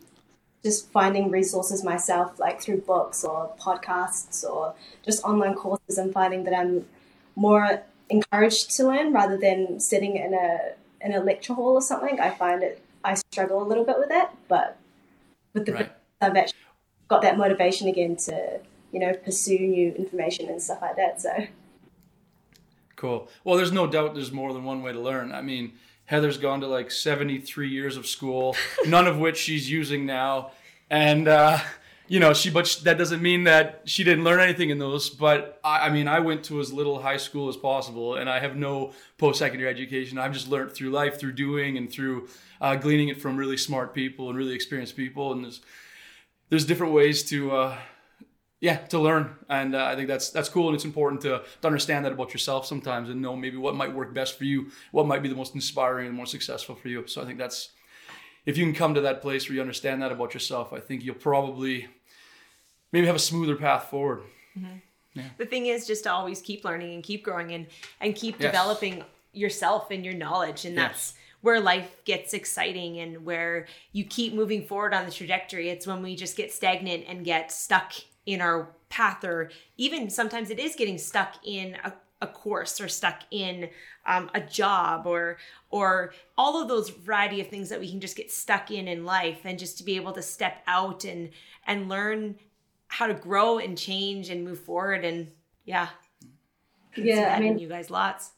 [0.66, 4.74] just finding resources myself, like through books or podcasts or
[5.04, 6.86] just online courses, and finding that I'm
[7.36, 12.18] more encouraged to learn rather than sitting in a in a lecture hall or something.
[12.18, 14.76] I find it I struggle a little bit with that, but
[15.54, 15.92] with the right.
[16.20, 16.58] I've actually
[17.06, 18.58] got that motivation again to
[18.90, 21.20] you know pursue new information and stuff like that.
[21.20, 21.46] So
[22.96, 23.28] cool.
[23.44, 25.30] Well, there's no doubt there's more than one way to learn.
[25.30, 25.74] I mean
[26.06, 30.52] Heather's gone to like 73 years of school, none of which she's using now.
[30.90, 31.58] And uh,
[32.08, 35.10] you know, she, but that doesn't mean that she didn't learn anything in those.
[35.10, 38.38] But I, I mean, I went to as little high school as possible, and I
[38.38, 40.18] have no post secondary education.
[40.18, 42.28] I've just learned through life, through doing, and through
[42.60, 45.32] uh, gleaning it from really smart people and really experienced people.
[45.32, 45.60] And there's
[46.48, 47.52] there's different ways to.
[47.52, 47.78] Uh,
[48.58, 51.66] yeah, to learn, and uh, I think that's that's cool, and it's important to, to
[51.66, 55.06] understand that about yourself sometimes, and know maybe what might work best for you, what
[55.06, 57.06] might be the most inspiring and more successful for you.
[57.06, 57.68] So I think that's
[58.46, 61.04] if you can come to that place where you understand that about yourself, I think
[61.04, 61.88] you'll probably
[62.92, 64.22] maybe have a smoother path forward.
[64.58, 64.76] Mm-hmm.
[65.14, 65.24] Yeah.
[65.38, 67.66] The thing is just to always keep learning and keep growing and
[68.00, 68.52] and keep Yes.
[68.52, 70.88] developing yourself and your knowledge and Yes.
[70.88, 75.68] that's where life gets exciting and where you keep moving forward on the trajectory.
[75.68, 77.92] It's when we just get stagnant and get stuck
[78.26, 82.88] in our path or even sometimes it is getting stuck in a, a course or
[82.88, 83.68] stuck in
[84.06, 85.36] um, a job or
[85.70, 89.04] or all of those variety of things that we can just get stuck in in
[89.04, 91.30] life and just to be able to step out and
[91.66, 92.36] and learn
[92.88, 95.28] how to grow and change and move forward and
[95.64, 95.88] yeah.
[96.94, 98.30] Yeah, I mean, you guys lots.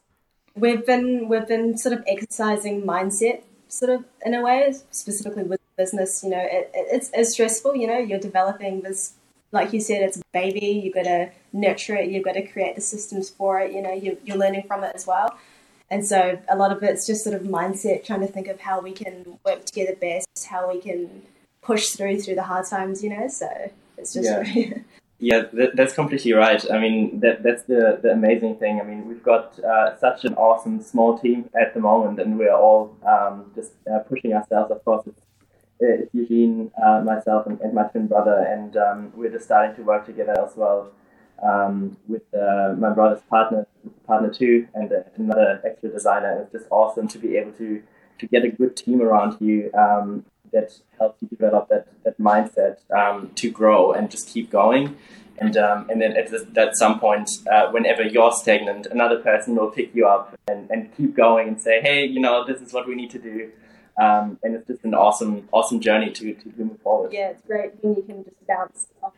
[0.55, 5.61] we've been we've been sort of exercising mindset sort of in a way specifically with
[5.77, 9.13] business you know it, it, it's, it's stressful you know you're developing this
[9.51, 12.75] like you said it's a baby you've got to nurture it you've got to create
[12.75, 15.37] the systems for it you know you're, you're learning from it as well
[15.89, 18.79] and so a lot of it's just sort of mindset trying to think of how
[18.79, 21.21] we can work together best how we can
[21.61, 23.47] push through through the hard times you know so
[23.97, 24.77] it's just Yeah.
[25.21, 26.63] Yeah, that, that's completely right.
[26.71, 28.79] I mean, that that's the, the amazing thing.
[28.79, 32.53] I mean, we've got uh, such an awesome small team at the moment, and we're
[32.53, 34.71] all um, just uh, pushing ourselves.
[34.71, 35.19] Of course, it's,
[35.79, 39.83] it's Eujenne, uh, myself, and, and my twin brother, and um, we're just starting to
[39.83, 40.91] work together as well
[41.41, 43.65] um, with uh, my brother's partner,
[44.05, 46.41] partner too, and uh, another extra designer.
[46.41, 47.81] It's just awesome to be able to
[48.19, 52.77] to get a good team around you um, that helps you develop that, that mindset
[52.91, 54.97] um, to grow and just keep going.
[55.37, 59.71] And, um, and then at, at some point, uh, whenever you're stagnant, another person will
[59.71, 62.87] pick you up and, and keep going and say, hey, you know, this is what
[62.87, 63.49] we need to do.
[63.99, 67.11] Um, and it's just an awesome, awesome journey to, to move forward.
[67.11, 69.13] yeah, it's great when you can just bounce off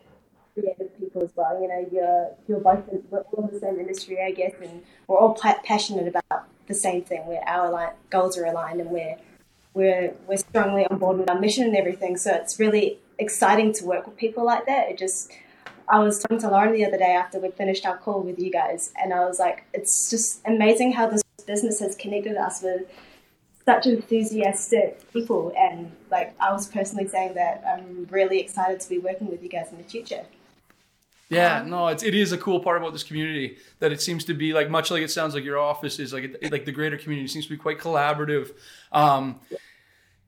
[0.55, 1.61] creative people as well.
[1.61, 4.81] You know, you're you're both in, we're all in the same industry, I guess, and
[5.07, 7.27] we're all pa- passionate about the same thing.
[7.27, 9.17] Where our align- goals are aligned, and we're
[9.73, 12.17] we're we're strongly on board with our mission and everything.
[12.17, 14.89] So it's really exciting to work with people like that.
[14.89, 15.31] It just
[15.87, 18.51] I was talking to Laurin the other day after we finished our call with you
[18.51, 22.83] guys, and I was like, it's just amazing how this business has connected us with
[23.65, 25.53] such enthusiastic people.
[25.57, 29.49] And like I was personally saying that I'm really excited to be working with you
[29.49, 30.25] guys in the future.
[31.29, 34.33] Yeah, no, it's it is a cool part about this community that it seems to
[34.33, 36.97] be like much like it sounds like your office is like it, like the greater
[36.97, 38.51] community seems to be quite collaborative.
[38.91, 39.39] Um,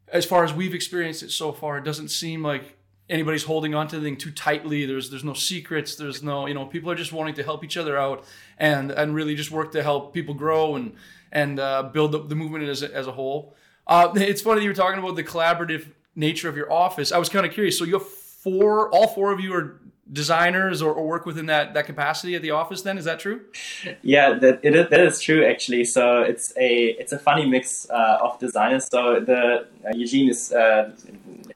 [0.07, 2.77] as far as we've experienced it so far, it doesn't seem like
[3.09, 4.85] anybody's holding on to anything too tightly.
[4.85, 5.95] There's there's no secrets.
[5.95, 8.23] There's no you know people are just wanting to help each other out
[8.57, 10.93] and and really just work to help people grow and
[11.33, 13.55] and uh, build the, the movement as a, as a whole.
[13.85, 17.11] Uh, it's funny that you were talking about the collaborative nature of your office.
[17.11, 17.77] I was kind of curious.
[17.77, 21.73] So you have four, all four of you are designers or, or work within that
[21.73, 22.81] that capacity at the office.
[22.81, 23.41] Then is that true?
[24.01, 25.85] Yeah, that it is, that is true actually.
[25.85, 28.87] So it's a it's a funny mix uh, of designers.
[28.87, 30.91] So the uh, Eujenne is uh,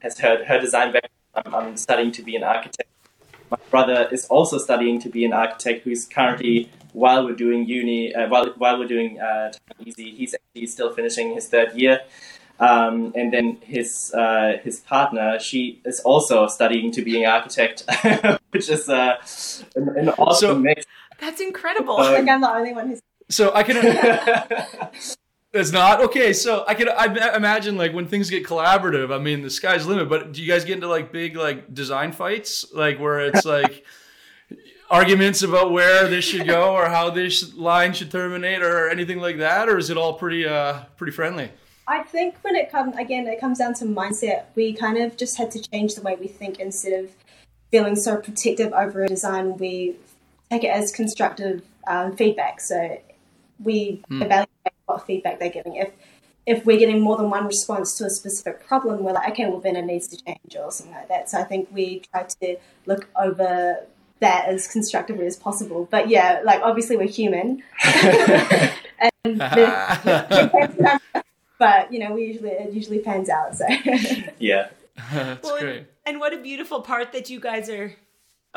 [0.02, 1.14] has her her design background.
[1.36, 2.90] I'm, I'm studying to be an architect.
[3.50, 5.84] My brother is also studying to be an architect.
[5.84, 10.34] Who's currently while we're doing uni uh, while while we're doing uh, Tiny Easy, he's
[10.34, 12.02] actually still finishing his third year.
[12.60, 17.84] Um, and then his uh, his partner, she is also studying to be an architect,
[18.52, 19.16] which is uh,
[19.76, 20.86] an, an awesome So- mix.
[21.20, 23.78] that's incredible Uh, I think I'm the only one who's So I can.
[25.54, 26.34] It's not okay.
[26.34, 29.14] So I can I imagine like when things get collaborative.
[29.14, 30.10] I mean, the sky's the limit.
[30.10, 33.86] But do you guys get into like big like design fights, like where it's like
[34.90, 39.38] arguments about where this should go or how this line should terminate or anything like
[39.38, 41.50] that, or is it all pretty uh pretty friendly?
[41.88, 44.46] I think when it comes again, it comes down to mindset.
[44.56, 47.12] We kind of just had to change the way we think instead of
[47.72, 49.58] feeling so protective over a design.
[49.58, 49.96] We
[50.50, 52.60] take it as constructive um, feedback.
[52.60, 53.00] So
[53.64, 54.22] we hmm.
[54.22, 54.50] evaluate
[54.86, 55.76] what feedback they're giving.
[55.76, 55.92] If
[56.46, 59.60] if we're getting more than one response to a specific problem, we're like, okay, well
[59.60, 61.30] then it needs to change or something like that.
[61.30, 63.86] So I think we try to look over
[64.20, 65.88] that as constructively as possible.
[65.92, 68.72] But yeah, like obviously we're human, and
[69.24, 71.02] the-
[71.60, 73.56] but you know we usually it usually pans out.
[73.56, 73.66] So
[74.40, 74.70] yeah.
[75.12, 75.86] That's Well, and- great.
[76.06, 77.94] And what a beautiful part that you guys are.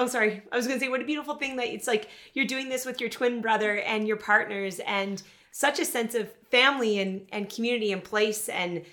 [0.00, 0.42] Oh, sorry.
[0.50, 2.86] I was going to say, what a beautiful thing that it's like you're doing this
[2.86, 7.50] with your twin brother and your partners, and such a sense of family and, and
[7.50, 8.48] community and place.
[8.48, 8.86] And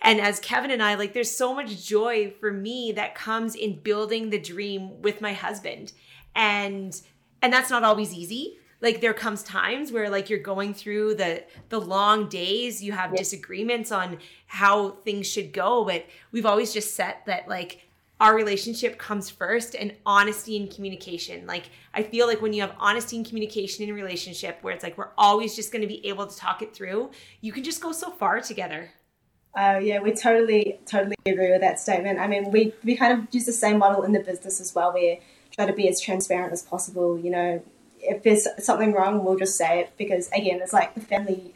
[0.00, 3.80] and as Kevin and I, like, there's so much joy for me that comes in
[3.80, 5.92] building the dream with my husband.
[6.34, 6.98] And
[7.42, 8.58] and that's not always easy.
[8.80, 13.14] Like there comes times where like you're going through the the long days, you have
[13.14, 17.85] disagreements on how things should go, but we've always just set that like
[18.20, 21.46] our relationship comes first and honesty and communication.
[21.46, 24.82] Like I feel like when you have honesty and communication in a relationship where it's
[24.82, 27.80] like we're always just going to be able to talk it through, you can just
[27.80, 28.90] go so far together.
[29.54, 32.18] Uh, yeah, we totally, totally agree with that statement.
[32.18, 34.92] I mean, we, we kind of use the same model in the business as well.
[34.92, 35.20] We
[35.54, 37.18] try to be as transparent as possible.
[37.18, 37.62] You know,
[37.98, 41.54] if there's something wrong, we'll just say it because, again, it's like the family,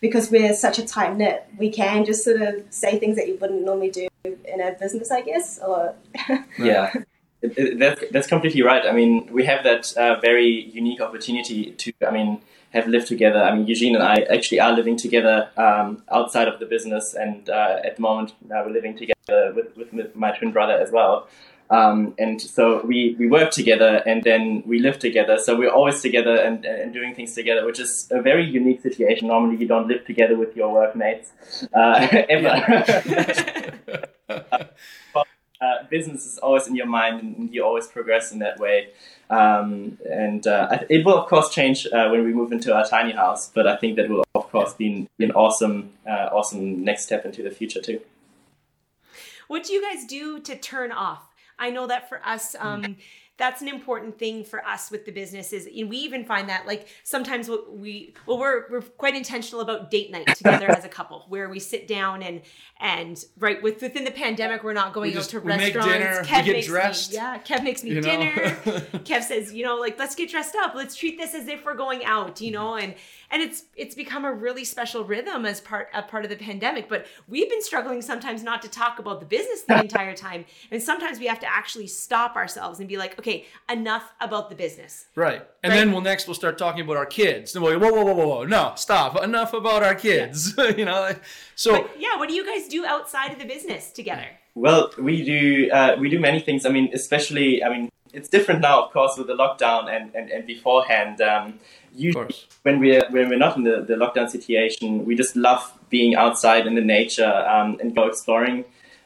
[0.00, 3.36] because we're such a tight knit, we can just sort of say things that you
[3.36, 5.58] wouldn't normally do in a business, I guess.
[5.58, 5.94] Or
[6.58, 6.92] yeah.
[7.42, 8.84] That's, that's completely right.
[8.86, 13.42] I mean, we have that uh, very unique opportunity to, I mean, have lived together.
[13.42, 17.48] I mean, Eujenne and I actually are living together um, outside of the business, and
[17.48, 21.28] uh, at the moment uh, we're living together with, with my twin brother as well.
[21.70, 25.38] Um, and so we, we work together and then we live together.
[25.38, 29.28] So we're always together and, and doing things together, which is a very unique situation.
[29.28, 31.30] Normally, you don't live together with your workmates
[31.72, 33.74] uh, ever.
[35.60, 38.88] uh, business is always in your mind and you always progress in that way.
[39.28, 43.12] Um, and uh, it will, of course, change uh, when we move into our tiny
[43.12, 47.04] house, but I think that will, of course, be an, an awesome, uh, awesome next
[47.04, 48.00] step into the future, too.
[49.46, 51.29] What do you guys do to turn off?
[51.60, 52.96] I know that for us, um,
[53.40, 55.66] that's an important thing for us with the businesses.
[55.66, 60.10] And we even find that like sometimes we well we're we're quite intentional about date
[60.10, 62.42] night together as a couple where we sit down and
[62.78, 65.86] and right with within the pandemic we're not going just, out to we restaurants.
[65.86, 68.30] make dinner, Kev we get makes dressed, me, yeah Kev makes me dinner.
[69.04, 70.74] Kev says you know like let's get dressed up.
[70.74, 72.76] Let's treat this as if we're going out you know?
[72.76, 72.94] And
[73.30, 76.88] and it's it's become a really special rhythm as part a part of the pandemic.
[76.88, 80.44] But we've been struggling sometimes not to talk about the business the entire time.
[80.70, 83.29] And sometimes we have to actually stop ourselves and be like okay
[83.70, 85.42] enough about the business Right.
[85.62, 85.78] And Right.
[85.78, 87.54] then we'll next we'll start talking about our kids.
[87.54, 88.44] And we'll go, whoa, whoa, whoa, whoa, whoa.
[88.56, 89.10] No, stop.
[89.22, 90.38] Enough about our kids.
[90.78, 91.14] you know?
[91.54, 95.14] So but yeah what do you guys do outside of the business together Well, we
[95.32, 96.60] do uh, we do many things.
[96.68, 97.84] I mean, especially I mean,
[98.18, 101.16] it's different now, of course, with the lockdown and and, and beforehand.
[101.30, 101.44] Um,
[101.92, 102.46] of usually, course.
[102.66, 105.62] when we're when we're not in the, the lockdown situation, we just love
[105.96, 108.58] being outside in the nature um, and go exploring.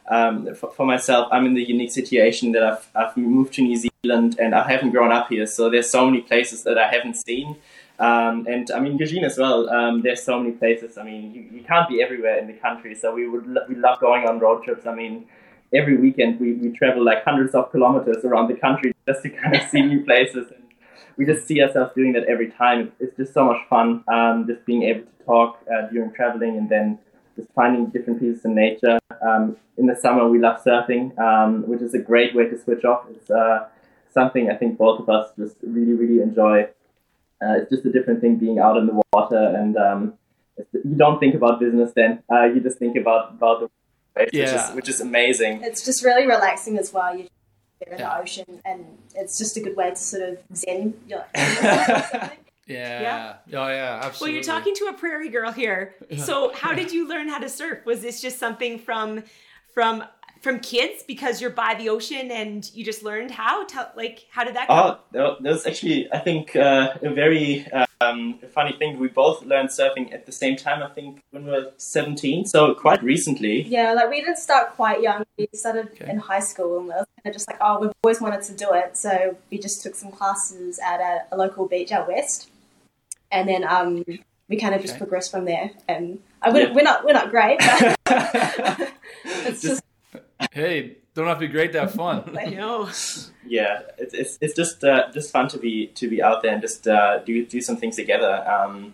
[0.08, 3.76] Um, for, for myself, I'm in the unique situation that I've I've moved to New
[3.76, 7.14] Zealand and I haven't grown up here, so there's so many places that I haven't
[7.14, 7.56] seen.
[7.98, 9.70] Um, and I mean, Eujenne as well.
[9.70, 10.98] Um, there's so many places.
[10.98, 12.94] I mean, you, you can't be everywhere in the country.
[12.94, 14.86] So we would we love going on road trips.
[14.86, 15.26] I mean,
[15.72, 19.54] every weekend we, we travel like hundreds of kilometers around the country just to kind
[19.56, 20.50] of see new places.
[20.50, 20.64] And
[21.16, 22.92] we just see ourselves doing that every time.
[22.98, 24.02] It's just so much fun.
[24.08, 26.98] Um, just being able to talk uh, during traveling and then
[27.36, 28.98] just finding different pieces in nature.
[29.26, 32.84] Um, in the summer, we love surfing, um, which is a great way to switch
[32.84, 33.06] off.
[33.10, 33.66] It's uh,
[34.12, 36.64] something I think both of us just really, really enjoy.
[37.42, 40.14] Uh, it's just a different thing being out in the water, and um,
[40.56, 42.22] it's, you don't think about business then.
[42.32, 43.70] Uh, you just think about about the
[44.16, 45.60] waves, which is which is amazing.
[45.62, 47.12] it's just really relaxing as well.
[47.16, 47.26] You're
[47.86, 47.96] in Yeah.
[47.96, 50.94] the ocean, and it's just a good way to sort of zen.
[52.66, 53.36] Your, Yeah.
[53.46, 53.58] Yeah.
[53.64, 54.20] Oh yeah, Absolutely.
[54.20, 57.48] well you're talking to a prairie girl here so how did you learn how to
[57.48, 59.22] surf was this just something from
[59.74, 60.04] from
[60.40, 64.44] from kids because you're by the ocean and you just learned how Tell, like how
[64.44, 67.66] did that go Oh, there- there's actually, I think, uh, a very
[68.02, 68.98] um, funny thing.
[68.98, 70.82] We both learned surfing at the same time.
[70.82, 73.62] I think when we were 17, so quite recently.
[73.62, 75.24] yeah, like we didn't start quite young.
[75.38, 76.10] We started Okay.
[76.10, 78.52] in high school, and we were kind of just like, oh, we've always wanted to
[78.52, 78.98] do it.
[78.98, 82.50] So we just took some classes at a, a local beach out west,
[83.34, 84.04] and then um,
[84.48, 84.98] we kind of just Okay.
[85.04, 85.70] progressed from there.
[85.88, 86.74] And I, we're, Yeah.
[86.74, 87.98] we're not we're not great, but
[89.24, 89.82] it's just
[90.52, 92.36] Hey, don't have to be great to have fun.
[92.40, 92.88] I know.
[93.46, 96.62] yeah, it's, it's, it's just uh, just fun to be to be out there and
[96.62, 98.44] just uh, do do some things together.
[98.48, 98.92] Um,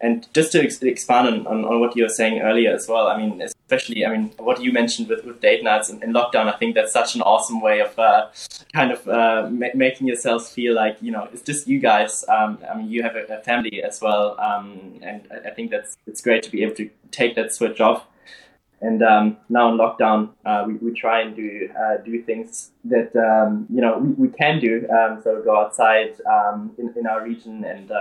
[0.00, 3.06] and just to ex- expand on, on, on what you were saying earlier as well,
[3.06, 3.40] I mean,
[3.72, 6.92] especially, I mean, what you mentioned with, with date nights and, lockdown, I think that's
[6.92, 8.28] such an awesome way of uh,
[8.74, 12.24] kind of uh, ma- making yourselves feel like, you know, it's just you guys.
[12.28, 14.38] Um, I mean, you have a, a family as well.
[14.38, 17.80] Um, and I, I think that's it's great to be able to take that switch
[17.80, 18.04] off.
[18.82, 23.14] And um, now in lockdown, uh, we, we try and do uh, do things that
[23.16, 24.88] um, you know we, we can do.
[24.90, 26.16] Um, so go outside
[26.78, 27.92] in, in our region and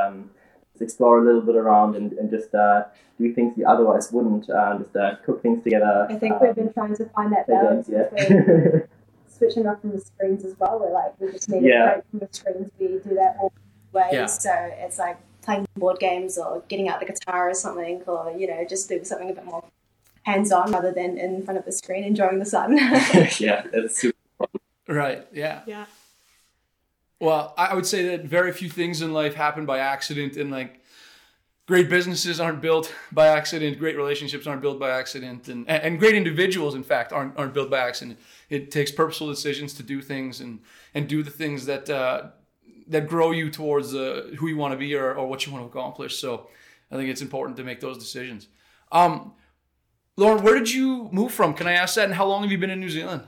[0.81, 2.83] explore a little bit around and, and just uh,
[3.19, 4.49] do things you otherwise wouldn't.
[4.49, 6.07] Uh, just uh, cook things together.
[6.09, 8.83] I think um, we've been trying to find that play balance games, between
[9.27, 10.79] switching off from the screens as well.
[10.79, 11.83] We're like, we just need Yeah.
[11.83, 12.71] a break from the screens.
[12.79, 13.53] We do that all
[13.93, 14.09] ways.
[14.13, 14.25] Yeah.
[14.27, 18.47] So it's like playing board games or getting out the guitar or something, or you
[18.47, 19.63] know, just doing something a bit more
[20.23, 22.77] hands on rather than in front of the screen enjoying the sun.
[23.39, 24.17] yeah, that's super.
[24.87, 25.25] Right.
[25.33, 25.61] Yeah.
[25.65, 25.85] Yeah.
[27.21, 30.81] Well, I would say that very few things in life happen by accident, and like
[31.67, 36.15] great businesses aren't built by accident, great relationships aren't built by accident, and and great
[36.15, 38.17] individuals, in fact, aren't aren't built by accident.
[38.49, 40.61] It takes purposeful decisions to do things and
[40.95, 42.31] and do the things that uh,
[42.87, 45.63] that grow you towards uh, who you want to be or, or what you want
[45.63, 46.17] to accomplish.
[46.17, 46.47] So,
[46.89, 48.47] I think it's important to make those decisions.
[48.91, 49.33] Um,
[50.17, 51.53] Laurin, where did you move from?
[51.53, 52.05] Can I ask that?
[52.05, 53.21] And how long have you been in New Zealand?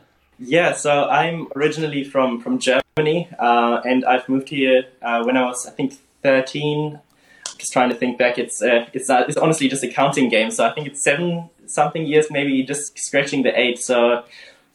[0.46, 5.46] Yeah, so I'm originally from from Germany, uh, and I've moved here uh, when I
[5.46, 7.00] was, I think, 13.
[7.00, 8.38] I'm just trying to think back.
[8.38, 10.52] It's uh, it's uh, it's honestly just a counting game.
[10.52, 13.80] So I think it's seven something years, maybe just scratching the eight.
[13.80, 14.26] So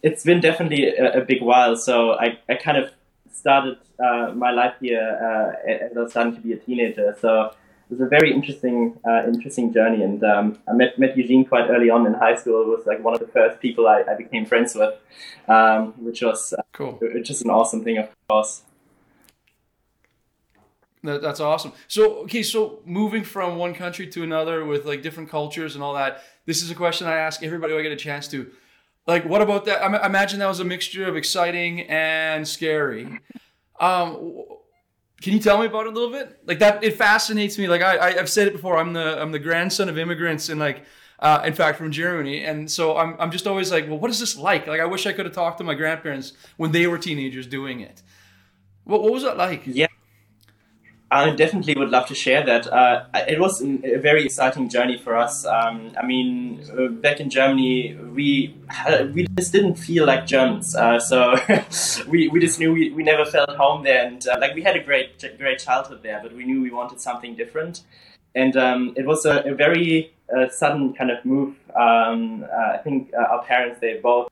[0.03, 1.77] it's been definitely a, a big while.
[1.77, 2.91] So I, I kind of
[3.31, 7.14] started uh, my life here uh, as I was starting to be a teenager.
[7.21, 7.55] So
[7.91, 11.91] was a very interesting uh, interesting journey, and um, I met met Eujenne quite early
[11.91, 12.62] on in high school.
[12.62, 14.95] It was like one of the first people I, I became friends with,
[15.49, 16.99] um, which was uh, Cool.
[17.22, 18.62] just an awesome thing, of course.
[21.05, 21.72] That, that's awesome.
[21.86, 25.95] So, okay, so moving from one country to another with like different cultures and all
[25.95, 28.51] that, this is a question I ask everybody who I get a chance to.
[29.07, 29.82] Like, what about that?
[29.82, 33.20] I imagine that was a mixture of exciting and scary.
[33.80, 34.43] Um,
[35.21, 36.39] can you tell me about it a little bit?
[36.47, 37.66] Like that, it fascinates me.
[37.66, 38.77] Like I, I I've said it before.
[38.79, 40.85] I'm the I'm the grandson of immigrants and like,
[41.19, 42.45] uh, in fact, from Germany.
[42.45, 44.66] And so I'm I'm just always like, well, what is this like?
[44.66, 47.81] Like I wish I could have talked to my grandparents when they were teenagers doing
[47.81, 48.03] it.
[48.85, 49.62] What what was that like?
[49.66, 49.89] Yeah.
[51.11, 52.71] I definitely would love to share that.
[52.71, 55.47] Uh, it was a very exciting journey for us.
[55.47, 58.55] Um, I mean, uh, back in Germany, we
[59.15, 60.75] we just didn't feel like Germans.
[60.75, 61.37] Uh, so
[62.09, 64.77] we, we just knew we, we never felt home there, and uh, like we had
[64.77, 67.83] a great great childhood there, but we knew we wanted something different.
[68.35, 71.55] And um, it was a, a very uh, sudden kind of move.
[71.75, 74.31] Um, uh, I think uh, our parents they both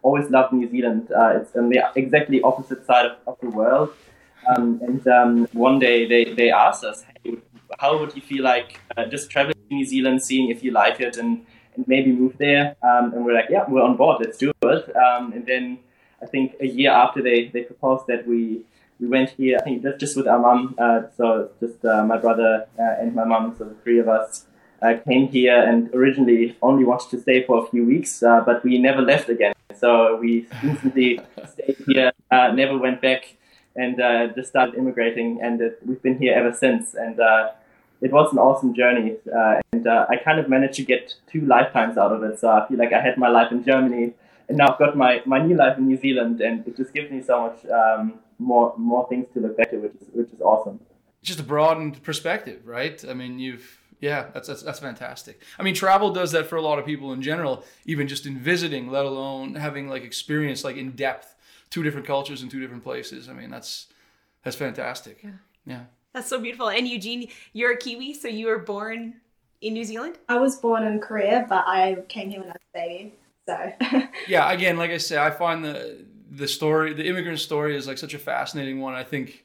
[0.00, 1.10] always loved New Zealand.
[1.14, 3.90] Uh, it's on the exactly opposite side of, of the world.
[4.46, 7.36] Um, and um, one day they, they asked us, hey,
[7.78, 11.00] how would you feel like uh, just traveling to New Zealand, seeing if you like
[11.00, 12.76] it, and, and maybe move there?
[12.82, 14.96] Um, and we're like, yeah, we're on board, let's do it.
[14.96, 15.78] Um, and then
[16.22, 18.64] I think a year after they, they proposed that we
[19.00, 22.16] we went here, I think just, just with our mum, uh, so just uh, my
[22.16, 24.46] brother uh, and my mum, so the three of us
[24.82, 28.62] uh, came here and originally only wanted to stay for a few weeks, uh, but
[28.64, 29.52] we never left again.
[29.74, 31.20] So we instantly
[31.52, 33.36] stayed here, never went back
[33.76, 36.94] and uh, just started immigrating, and it, we've been here ever since.
[36.94, 37.52] And uh,
[38.00, 41.42] it was an awesome journey, uh, and uh, I kind of managed to get two
[41.42, 42.38] lifetimes out of it.
[42.38, 44.12] So I feel like I had my life in Germany,
[44.48, 47.10] and now I've got my, my new life in New Zealand, and it just gives
[47.10, 50.80] me so much um, more more things to look back which is which is awesome.
[51.22, 53.02] just a broadened perspective, right?
[53.08, 55.40] I mean, you've yeah, that's, that's that's fantastic.
[55.58, 58.38] I mean, travel does that for a lot of people in general, even just in
[58.38, 61.33] visiting, let alone having like experience like in depth
[61.74, 63.28] two different cultures in two different places.
[63.28, 63.88] I mean, that's
[64.44, 65.18] that's fantastic.
[65.24, 65.30] Yeah.
[65.66, 65.84] Yeah.
[66.12, 66.68] That's so beautiful.
[66.68, 69.14] And Eujenne, you're a Kiwi, so you were born
[69.60, 70.18] in New Zealand?
[70.28, 73.14] I was born in Korea, but I came here when I was a baby.
[73.46, 77.88] So Yeah, again, like I say, I find the the story, the immigrant story is
[77.88, 78.94] like such a fascinating one.
[78.94, 79.44] I think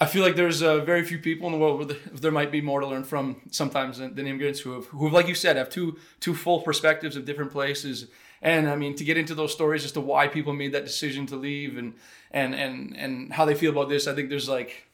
[0.00, 2.52] I feel like there's uh, very few people in the world where the, there might
[2.52, 5.34] be more to learn from sometimes than, than immigrants who have, who have, like you
[5.34, 8.06] said, have two two full perspectives of different places.
[8.42, 11.26] And I mean, to get into those stories as to why people made that decision
[11.26, 11.94] to leave and
[12.32, 14.88] and and and how they feel about this, I think there's like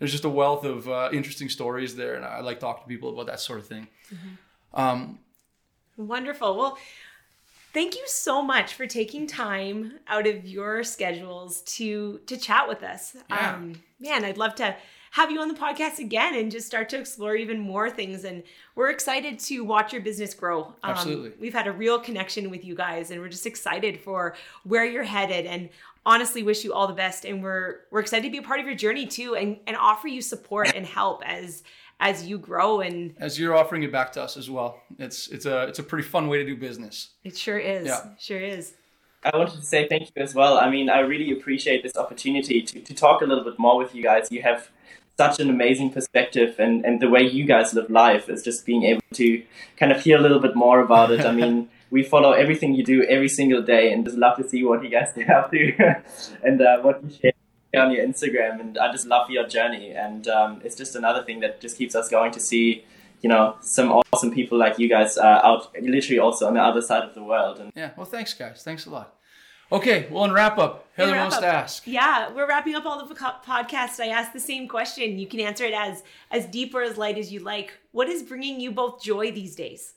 [0.00, 3.10] there's just a wealth of uh, interesting stories there, and I like talking to people
[3.10, 3.86] about that sort of thing.
[4.74, 5.20] Um,
[5.96, 6.56] Wonderful.
[6.56, 6.78] Well,
[7.72, 12.82] thank you so much for taking time out of your schedules to to chat with
[12.82, 13.16] us.
[13.28, 13.54] Yeah.
[13.54, 14.74] Um, man, I'd love to
[15.10, 18.24] have you on the podcast again and just start to explore even more things.
[18.24, 18.42] And
[18.76, 20.64] we're excited to watch your business grow.
[20.64, 21.32] Um, Absolutely.
[21.40, 25.02] We've had a real connection with you guys, and we're just excited for where you're
[25.02, 25.46] headed.
[25.46, 25.68] And
[26.06, 27.24] honestly, wish you all the best.
[27.24, 30.06] And we're we're excited to be a part of your journey too, and and offer
[30.08, 31.62] you support and help as
[31.98, 35.44] as you grow and as you're offering it back to us as well, it's it's
[35.44, 37.10] a it's a pretty fun way to do business.
[37.24, 38.00] it sure is Yeah.
[38.18, 38.74] sure is
[39.22, 40.56] I wanted to say thank you as well.
[40.56, 43.94] I mean, I really appreciate this opportunity to, to talk a little bit more with
[43.94, 44.28] you guys.
[44.30, 44.70] You have
[45.22, 48.84] such an amazing perspective, and, and the way you guys live life is just being
[48.84, 49.26] able to
[49.76, 51.26] kind of hear a little bit more about it.
[51.30, 54.64] I mean, we follow everything you do every single day, and just love to see
[54.64, 55.60] what you guys get up to
[56.42, 58.60] and uh, what you share on your Instagram.
[58.60, 61.94] And I just love your journey, and um, it's just another thing that just keeps
[61.94, 62.84] us going to see.
[63.22, 66.80] You know, some awesome people like you guys uh, out, literally also on the other
[66.80, 67.90] side of the world, and Yeah.
[67.94, 68.62] Well, thanks, guys.
[68.62, 69.19] Thanks a lot.
[69.72, 70.08] Okay.
[70.10, 71.42] Well, in wrap up, Heather wrap wants up.
[71.42, 71.86] to ask.
[71.86, 74.00] Yeah, we're wrapping up all the po- podcasts.
[74.00, 75.18] I asked the same question.
[75.18, 77.72] You can answer it as as deep or as light as you like.
[77.92, 79.94] What is bringing you both joy these days?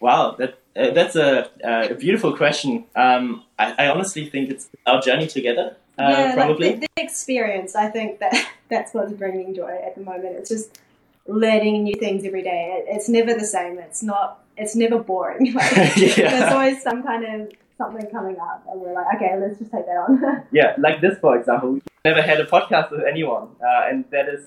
[0.00, 2.84] Wow, that uh, that's a, a beautiful question.
[2.96, 5.76] Um, I, I honestly think it's our journey together.
[5.98, 6.70] Uh, yeah, probably.
[6.70, 7.76] like the, the experience.
[7.76, 8.34] I think that
[8.68, 10.36] that's what's bringing joy at the moment.
[10.36, 10.80] It's just
[11.26, 12.78] learning new things every day.
[12.78, 13.78] It, it's never the same.
[13.78, 14.42] It's not.
[14.56, 15.52] It's never boring.
[15.54, 16.30] Like, Yeah.
[16.30, 17.52] There's always some kind of
[17.82, 20.12] something coming up, and we're like, okay, let's just take that on.
[20.52, 21.68] yeah, like this, for example.
[21.74, 24.44] We never had a podcast with anyone, uh, and that is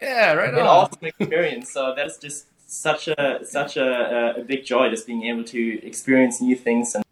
[0.00, 0.66] Yeah, right an on.
[0.66, 1.70] awesome experience.
[1.76, 3.88] So that's just such a such a,
[4.40, 5.60] a big joy, just being able to
[5.90, 7.04] experience new things and,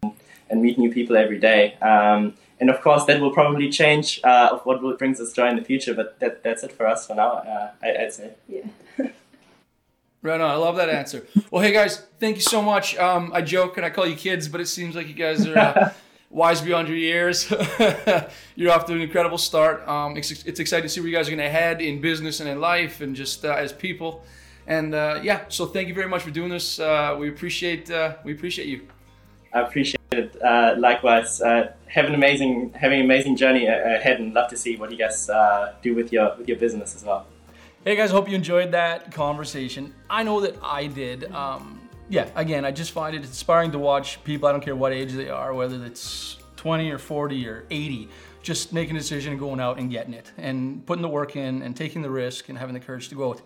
[0.49, 1.61] and meet new people every day.
[1.91, 2.21] Um,
[2.59, 5.55] and of course, that will probably change uh, of what will brings us joy in
[5.61, 5.93] the future.
[5.93, 7.31] But that that's it for us for now.
[7.53, 8.29] Uh, I, I'd say.
[8.47, 8.65] yeah.
[10.21, 10.49] Right on.
[10.49, 11.27] I love that answer.
[11.51, 12.97] Well, hey guys, thank you so much.
[12.97, 15.57] Um, I joke and I call you kids, but it seems like you guys are
[15.57, 15.93] uh,
[16.29, 17.49] wise beyond your years.
[18.55, 19.87] You're off to an incredible start.
[19.87, 22.39] Um, it's, it's exciting to see where you guys are going to head in business
[22.39, 24.23] and in life and just uh, as people.
[24.65, 26.79] And uh, yeah, so thank you very much for doing this.
[26.79, 28.87] Uh, we appreciate uh, we appreciate you.
[29.53, 30.41] I appreciate it.
[30.41, 34.75] Uh, likewise, uh, have an amazing, having an amazing journey ahead, and love to see
[34.75, 37.25] what you guys uh, do with your with your business as well.
[37.87, 39.93] Hey guys, hope you enjoyed that conversation.
[40.09, 41.31] I know that I did.
[41.31, 41.79] Um,
[42.09, 45.13] yeah, again, I just find it inspiring to watch people, I don't care what age
[45.13, 48.09] they are, whether it's 20 or 40 or 80,
[48.43, 51.61] just making a decision and going out and getting it and putting the work in
[51.61, 53.41] and taking the risk and having the courage to go out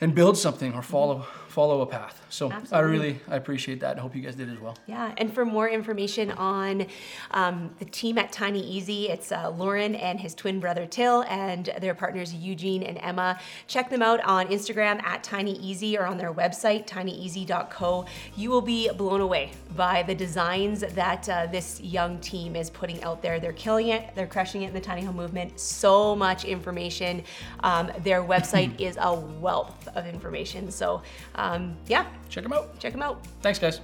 [0.00, 2.24] and build something or follow follow a path.
[2.30, 3.96] So I really I appreciate that.
[3.96, 4.76] I hope you guys did as well.
[4.86, 6.86] Yeah, and for more information on
[7.30, 11.70] um, the team at Tiny Easy, it's uh, Laurin and his twin brother Till and
[11.80, 13.38] their partners Eujenne and Emma.
[13.66, 18.04] Check them out on Instagram at Tiny Easy or on their website, tinyeasy.co.
[18.36, 23.02] You will be blown away by the designs that uh, this young team is putting
[23.02, 23.40] out there.
[23.40, 25.58] They're killing it, they're crushing it in the tiny home movement.
[25.58, 27.22] So much information.
[27.60, 30.70] Um, their website is a wealth of information.
[30.70, 31.02] So,
[31.38, 32.78] um, yeah, Check them out.
[32.78, 33.24] check them out.
[33.40, 33.80] Thanks guys.